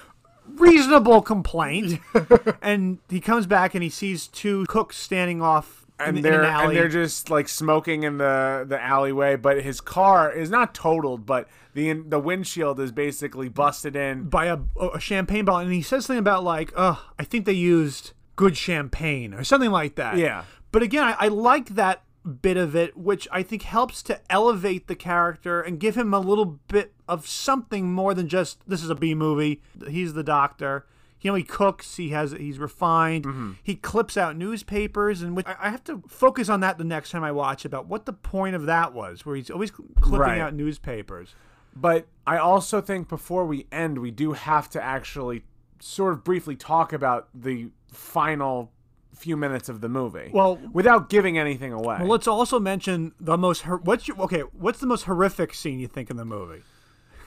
[0.48, 2.00] reasonable complaint,
[2.62, 6.41] and he comes back and he sees two cooks standing off and in, in they're
[6.41, 6.66] an alley.
[6.66, 9.36] and they're just like smoking in the the alleyway.
[9.36, 14.30] But his car is not totaled, but the the windshield is basically busted in.
[14.30, 14.60] by a,
[14.94, 18.58] a champagne bottle, and he says something about like, "Oh, I think they used good
[18.58, 20.18] champagne" or something like that.
[20.18, 20.44] Yeah.
[20.72, 24.88] But again, I, I like that bit of it, which I think helps to elevate
[24.88, 28.89] the character and give him a little bit of something more than just this is
[28.89, 29.61] a B movie.
[29.89, 30.86] He's the doctor.
[31.21, 31.95] You know, he cooks.
[31.95, 32.34] He has.
[32.34, 33.26] He's refined.
[33.26, 33.51] Mm-hmm.
[33.63, 37.24] He clips out newspapers, and which, I have to focus on that the next time
[37.24, 40.41] I watch about what the point of that was, where he's always clipping Right.
[40.41, 41.34] out newspapers.
[41.76, 45.43] But I also think before we end, we do have to actually
[45.80, 48.71] sort of briefly talk about the final
[49.16, 50.30] few minutes of the movie.
[50.34, 51.97] Well- without giving anything away.
[51.99, 53.61] Well, let's also mention the most.
[53.61, 54.41] What's your okay?
[54.41, 56.64] What's the most horrific scene you think in the movie?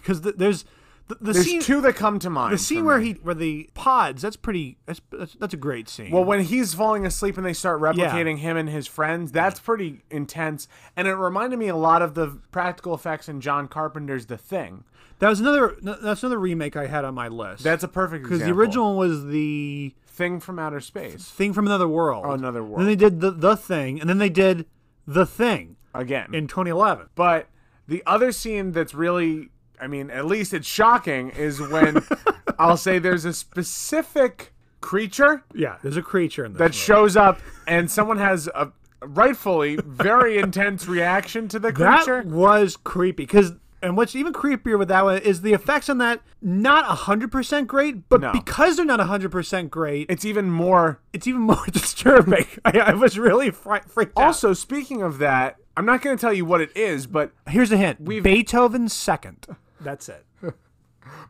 [0.01, 0.65] Because the, there's
[1.09, 1.61] the, the There's scene.
[1.63, 2.53] two that come to mind.
[2.53, 3.05] the scene where me.
[3.07, 4.23] he where the pods.
[4.23, 4.77] That's pretty.
[4.87, 6.11] That's that's, that's a great scene.
[6.11, 10.03] Well, when he's falling asleep and they start replicating him and his friends, that's pretty
[10.11, 10.67] intense.
[10.97, 14.83] And it reminded me a lot of the practical effects in John Carpenter's The Thing.
[15.21, 15.77] that was another.
[15.81, 17.63] That's another remake I had on my list.
[17.63, 21.25] That's a perfect because the original was the Thing from Outer Space.
[21.31, 22.25] thing from another world.
[22.27, 24.65] Oh, Another Then they did the the thing, and then they did
[25.07, 26.35] the thing Again.
[26.35, 27.09] in 2011.
[27.15, 27.49] But
[27.87, 29.51] the other scene that's really,
[29.81, 32.03] I mean, at least it's shocking, is when
[32.59, 36.59] I'll say there's a specific creature Yeah, there's a creature in this.
[36.59, 36.77] that movie.
[36.77, 42.23] shows up and someone has a rightfully very intense reaction to the creature.
[42.23, 43.53] That was creepy because,
[43.87, 47.69] and what's even creepier with that one is the effects on that not hundred percent
[47.69, 48.33] great, but No.
[48.33, 51.01] because they're not hundred percent great, It's even more.
[51.13, 52.47] it's even more disturbing.
[52.65, 54.13] I, I was really freaked out.
[54.17, 57.71] Also, speaking of that, I'm not going to tell you what it is, but here's
[57.73, 59.47] a hint: We've, Beethoven's second.
[59.81, 60.25] That's it.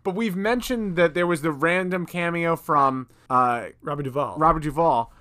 [0.04, 4.38] but we've mentioned that there was the random cameo from uh, Robert Duvall.
[4.38, 5.12] Robert Duvall.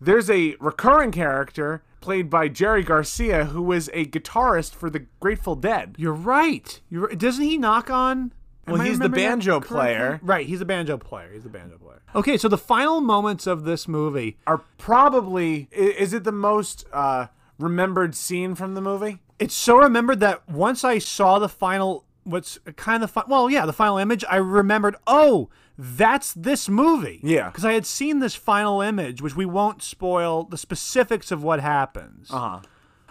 [0.00, 5.54] There's a recurring character played by Jerry Garcia who was a guitarist for the Grateful
[5.56, 5.94] Dead.
[5.98, 6.80] You're right.
[6.90, 7.08] You're.
[7.08, 8.32] Doesn't he knock on?
[8.66, 10.20] Well, he's the banjo player.
[10.22, 11.30] Right, he's a banjo player.
[11.32, 12.00] He's a banjo player.
[12.14, 17.26] Okay, so the final moments of this movie Are probably is it the most uh,
[17.58, 19.18] remembered scene from the movie?
[19.38, 23.24] it's so remembered that once I saw the final, what's kind of fun.
[23.26, 24.24] Well, yeah, the final image.
[24.30, 24.94] I remembered.
[25.08, 25.48] Oh,
[25.78, 27.20] that's this movie.
[27.22, 27.48] Yeah.
[27.48, 31.60] because I had seen this final image, which we won't spoil the specifics of what
[31.60, 32.30] happens.
[32.30, 32.60] Uh-huh.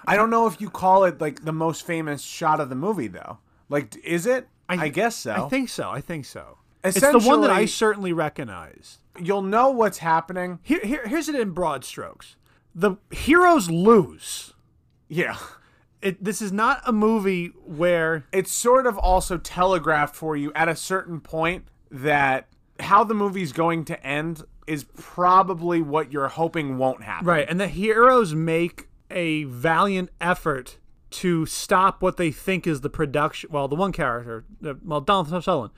[0.05, 3.07] I don't know if you call it like the most famous shot of the movie
[3.07, 3.39] though.
[3.70, 4.47] Like, is it?
[4.68, 5.34] I, guess so.
[5.34, 5.89] I think so.
[5.89, 6.57] I think so.
[6.84, 8.99] It's the one that I certainly recognize.
[9.20, 10.59] You'll know what's happening.
[10.64, 12.38] Here, here, here's it in broad strokes.
[12.74, 14.53] The heroes lose.
[15.09, 15.38] Yeah.
[16.01, 20.68] It, this is not a movie where It's sort of also telegraphed for you at
[20.68, 22.47] a certain point that
[22.79, 27.27] how the movie's going to end is probably what you're hoping won't happen.
[27.27, 30.77] right, and the heroes make a valiant effort
[31.09, 33.49] to stop what they think is the production.
[33.51, 35.71] Well, the one character, uh, well, Donald Sutherland,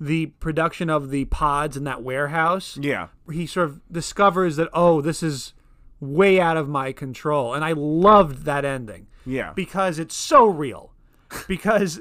[0.00, 2.76] the production of the pods in that warehouse.
[2.80, 3.08] Yeah.
[3.30, 5.52] he sort of discovers that oh this is
[6.00, 9.52] way out of my control and i loved that ending Yeah.
[9.54, 10.94] because it's so real
[11.46, 12.00] because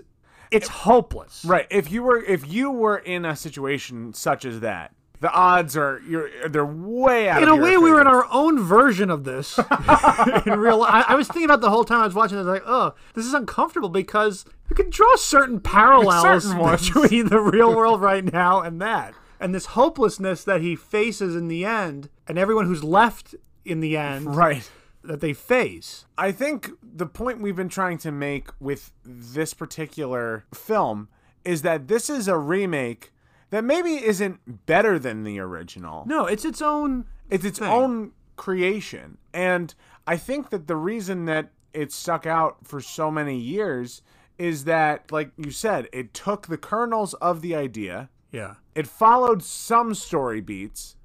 [0.52, 1.44] it's hopeless.
[1.46, 1.68] Right.
[1.70, 6.02] If you were if you were in a situation such as that, the odds are
[6.08, 9.58] you're they're way out in a way we were in our own version of this
[10.46, 12.64] in real I, I was thinking about the whole time i was watching this like
[12.66, 18.02] oh this is uncomfortable because you can draw certain parallels Certain between the real world
[18.12, 19.14] right now and that.
[19.42, 23.36] And this hopelessness that he faces in the end and everyone who's left
[23.66, 24.70] in the end Right.
[25.10, 30.46] That they face I think the point we've been trying to make with this particular
[30.54, 31.10] film
[31.44, 33.12] is that this is a remake
[33.50, 36.04] that maybe isn't better than the original.
[36.06, 37.06] No, it's its own.
[37.32, 37.68] It's its thing.
[37.68, 39.18] own creation.
[39.34, 39.74] And
[40.06, 44.04] I think that the reason that it stuck out for so many years
[44.38, 48.56] is that, like you said, it took the kernels of the idea, Yeah.
[48.76, 50.96] it followed some story beats,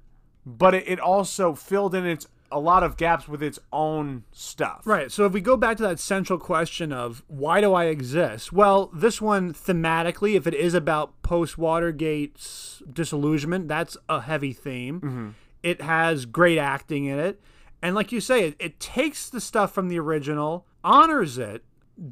[0.45, 4.81] but it, it also filled in its a lot of gaps with its own stuff.
[4.85, 5.11] Right.
[5.11, 8.53] So if we go back to that central question of why do I exist?
[8.53, 15.01] Well, this one thematically, if it is about post Watergate's disillusionment, that's a heavy theme.
[15.01, 15.29] Mm-hmm.
[15.63, 17.41] It has great acting in it.
[17.81, 21.63] And like you say, it, it takes the stuff from the original, honors it,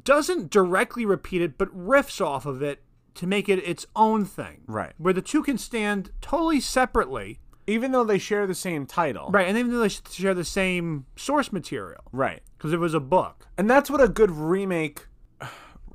[0.04, 2.82] doesn't directly repeat it, but riffs off of it
[3.14, 4.62] to make it its own thing.
[4.66, 4.92] Right.
[4.98, 7.38] Where the two can stand totally separately.
[7.66, 9.30] Even though they share the same title.
[9.30, 9.48] Right.
[9.48, 12.42] And even though they share the same source material, Right.
[12.58, 13.46] because it was a book.
[13.56, 15.06] And that's what a good remake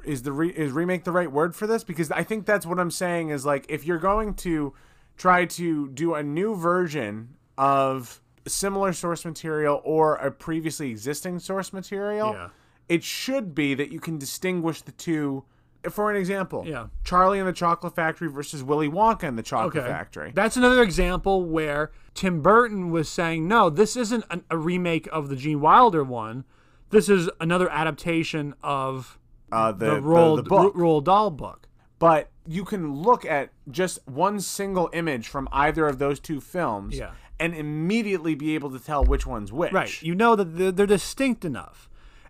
[0.03, 2.79] is the re, is remake the right word for this because I think that's what
[2.79, 4.73] I'm saying is like if you're going to
[5.17, 11.71] try to do a new version of similar source material or a previously existing source
[11.73, 12.49] material, Yeah.
[12.87, 15.43] it should be that you can distinguish the two.
[15.89, 16.87] For an example, Yeah.
[17.03, 19.87] Charlie and the Chocolate Factory versus Willy Wonka and the Chocolate Okay.
[19.87, 20.31] Factory.
[20.35, 25.29] That's another example where Tim Burton was saying, no, this isn't an, a remake of
[25.29, 26.43] the Gene Wilder one.
[26.89, 29.17] This is another adaptation of
[29.51, 30.43] uh, the, the, the, Roald.
[30.73, 31.67] Roald Dahl book.
[31.97, 36.97] but you can look at just one single image from either of those two films
[36.97, 37.11] Yeah.
[37.39, 39.71] and immediately be able to tell which one's which.
[39.71, 40.01] Right.
[40.01, 41.88] You know that they're, they're distinct enough.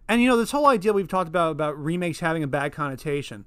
[0.10, 3.46] And, you know, this whole idea we've talked about, about remakes having a bad connotation,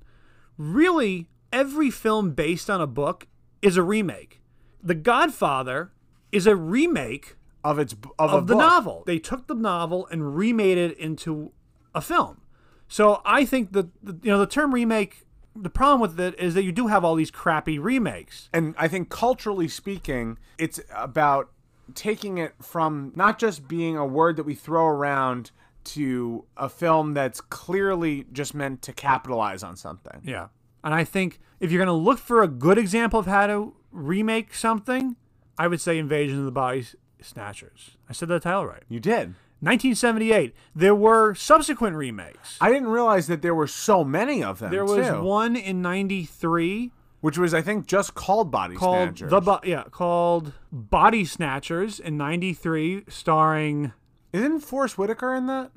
[0.56, 3.26] really, every film based on a book
[3.60, 4.40] is a remake.
[4.80, 5.92] The Godfather
[6.30, 8.58] is a remake of its of, of a the book.
[8.58, 9.02] novel.
[9.06, 11.52] They took the novel and remade it into
[11.94, 12.42] a film.
[12.86, 15.26] So I think that you know the term remake.
[15.54, 18.48] The problem with it is that you do have all these crappy remakes.
[18.54, 21.50] And I think culturally speaking, it's about
[21.94, 25.50] taking it from not just being a word that we throw around
[25.84, 30.20] to a film that's clearly just meant to capitalize on something.
[30.24, 30.48] Yeah,
[30.84, 33.74] and I think if you're going to look for a good example of how to
[33.90, 35.16] remake something,
[35.58, 36.86] I would say Invasion of the Body
[37.20, 37.96] Snatchers.
[38.08, 38.82] I said the title right.
[38.88, 39.34] You did.
[39.60, 40.54] 1978.
[40.74, 42.58] There were subsequent remakes.
[42.60, 44.72] I didn't realize that there were so many of them.
[44.72, 46.90] There was too, one in '93
[47.22, 49.30] which was I think just called Body called Snatchers.
[49.30, 53.92] the Bo- yeah called Body Snatchers in '93, starring
[54.32, 55.70] Isn't Forest Whitaker in that?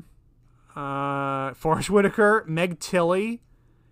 [0.76, 3.42] uh, Forest Whitaker, Meg Tilly,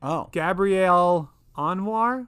[0.02, 0.28] Oh.
[0.34, 2.28] Gabrielle Anwar.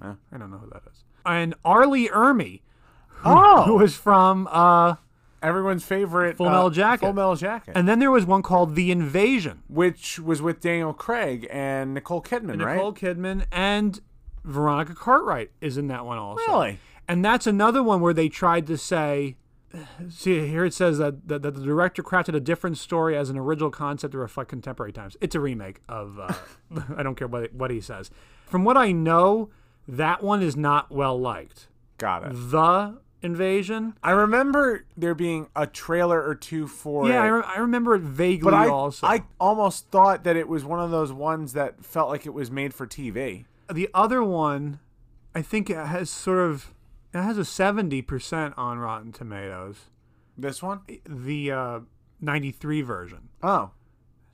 [0.00, 0.14] Yeah.
[0.32, 1.86] I don't know who that is, and R.
[1.86, 2.60] Lee Ermey,
[3.08, 4.48] who Oh, was from.
[4.50, 4.96] Uh,
[5.42, 7.06] everyone's favorite Full uh, Metal Jacket.
[7.06, 9.62] Full Metal Jacket, and then there was one called The Invasion.
[9.68, 12.74] which was with Daniel Craig and Nicole Kidman, right?
[12.76, 14.00] Nicole Kidman and
[14.44, 16.42] Veronica Cartwright is in that one also.
[16.46, 16.78] Really?
[17.08, 19.36] And that's another one where they tried to say,
[20.08, 23.38] see here it says that, that, that the director crafted a different story as an
[23.38, 25.16] original concept to reflect contemporary times.
[25.20, 26.18] It's a remake of.
[26.18, 26.32] Uh,
[26.96, 28.10] I don't care what what he says.
[28.46, 29.50] From what I know,
[29.88, 31.68] that one is not well liked.
[31.98, 32.32] Got it.
[32.32, 33.94] The Invasion.
[34.02, 38.02] I remember there being a trailer or two for Yeah, I, re- I remember it
[38.02, 39.06] vaguely but I, also.
[39.06, 42.50] I almost thought that it was one of those ones that felt like it was
[42.50, 43.44] made for TV.
[43.72, 44.80] the other one,
[45.36, 46.74] I think it has sort of
[47.12, 49.76] it has a seventy percent on Rotten Tomatoes.
[50.36, 50.80] This one?
[51.08, 51.80] The uh,
[52.20, 53.28] ninety three version.
[53.42, 53.70] Oh.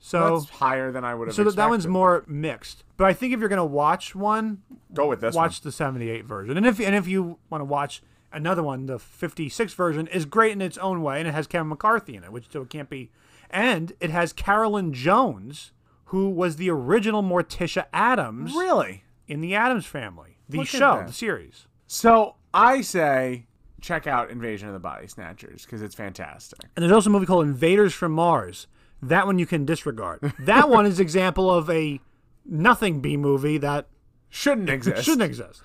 [0.01, 1.35] So That's higher than I would have.
[1.35, 2.85] so that, that one's more mixed.
[2.95, 4.61] But I think if you're gonna watch one,
[4.93, 5.35] Go with this.
[5.35, 6.55] watch the 78 version.
[6.55, 8.01] And if and if you want to watch
[8.31, 11.67] another one, the 56 version is great in its own way, and it has Kevin
[11.67, 13.11] McCarthy in it, which so it can't be.
[13.49, 15.73] And it has Carolyn Jones,
[16.05, 18.53] who was the original Morticia Addams.
[18.53, 19.03] Really?
[19.27, 21.67] in the Addams Family, the Look show, the series.
[21.85, 23.45] So I say
[23.81, 26.59] check out Invasion of the Body Snatchers because it's fantastic.
[26.75, 28.67] And there's also a movie called Invaders from Mars.
[29.01, 30.33] That one you can disregard.
[30.39, 31.99] that one is example of a
[32.45, 33.87] nothing B movie that
[34.29, 35.03] Shouldn't exist.
[35.03, 35.63] shouldn't exist.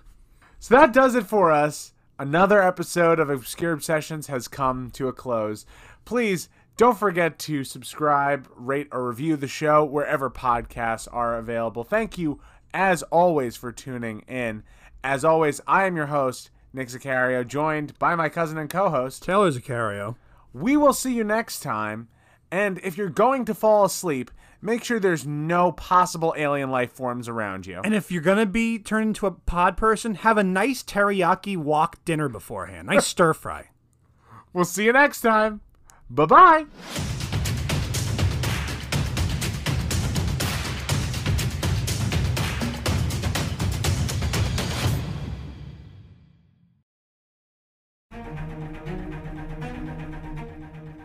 [0.61, 1.93] So that does it for us.
[2.19, 5.67] Another episode of Obscure Obsessions has come to a close.
[6.05, 11.83] Please don't forget to subscribe, rate, or review the show wherever podcasts are available.
[11.83, 12.41] Thank you,
[12.73, 14.63] as always, for tuning in.
[15.03, 19.23] As always, I am your host, Nick Sicario, joined by my cousin and co host.
[19.23, 20.17] Taylor Zacario.
[20.53, 22.09] We will see you next time.
[22.51, 27.29] And if you're going to fall asleep, make sure there's no possible alien life forms
[27.29, 27.81] around you.
[27.85, 32.05] And if you're gonna be turned into a pod person, have a nice teriyaki wok
[32.05, 32.89] dinner beforehand.
[32.89, 33.71] Nice stir fry.
[34.53, 35.61] We'll see you next time.
[36.11, 37.14] Bye bye.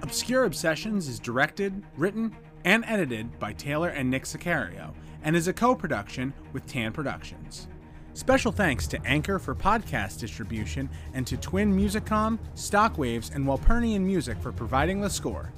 [0.09, 2.35] Obscure Obsessions is directed, written,
[2.65, 4.91] and edited by Taylor and Nick Sicario
[5.21, 7.67] and is a co production with Tan Productions.
[8.15, 14.41] Special thanks to Anchor for podcast distribution and to Twin Musicom, Stockwaves, and Walpernian Music
[14.41, 15.53] for providing the score.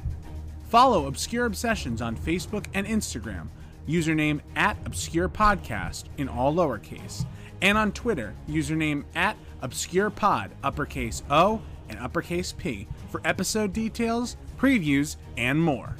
[0.68, 3.48] Follow Obscure Obsessions on Facebook and Instagram,
[3.88, 7.26] username at Obscure Podcast in all lowercase,
[7.62, 14.38] and on Twitter, username at Obscure Pod, uppercase O and uppercase P for episode details,
[14.58, 15.96] previews, and more.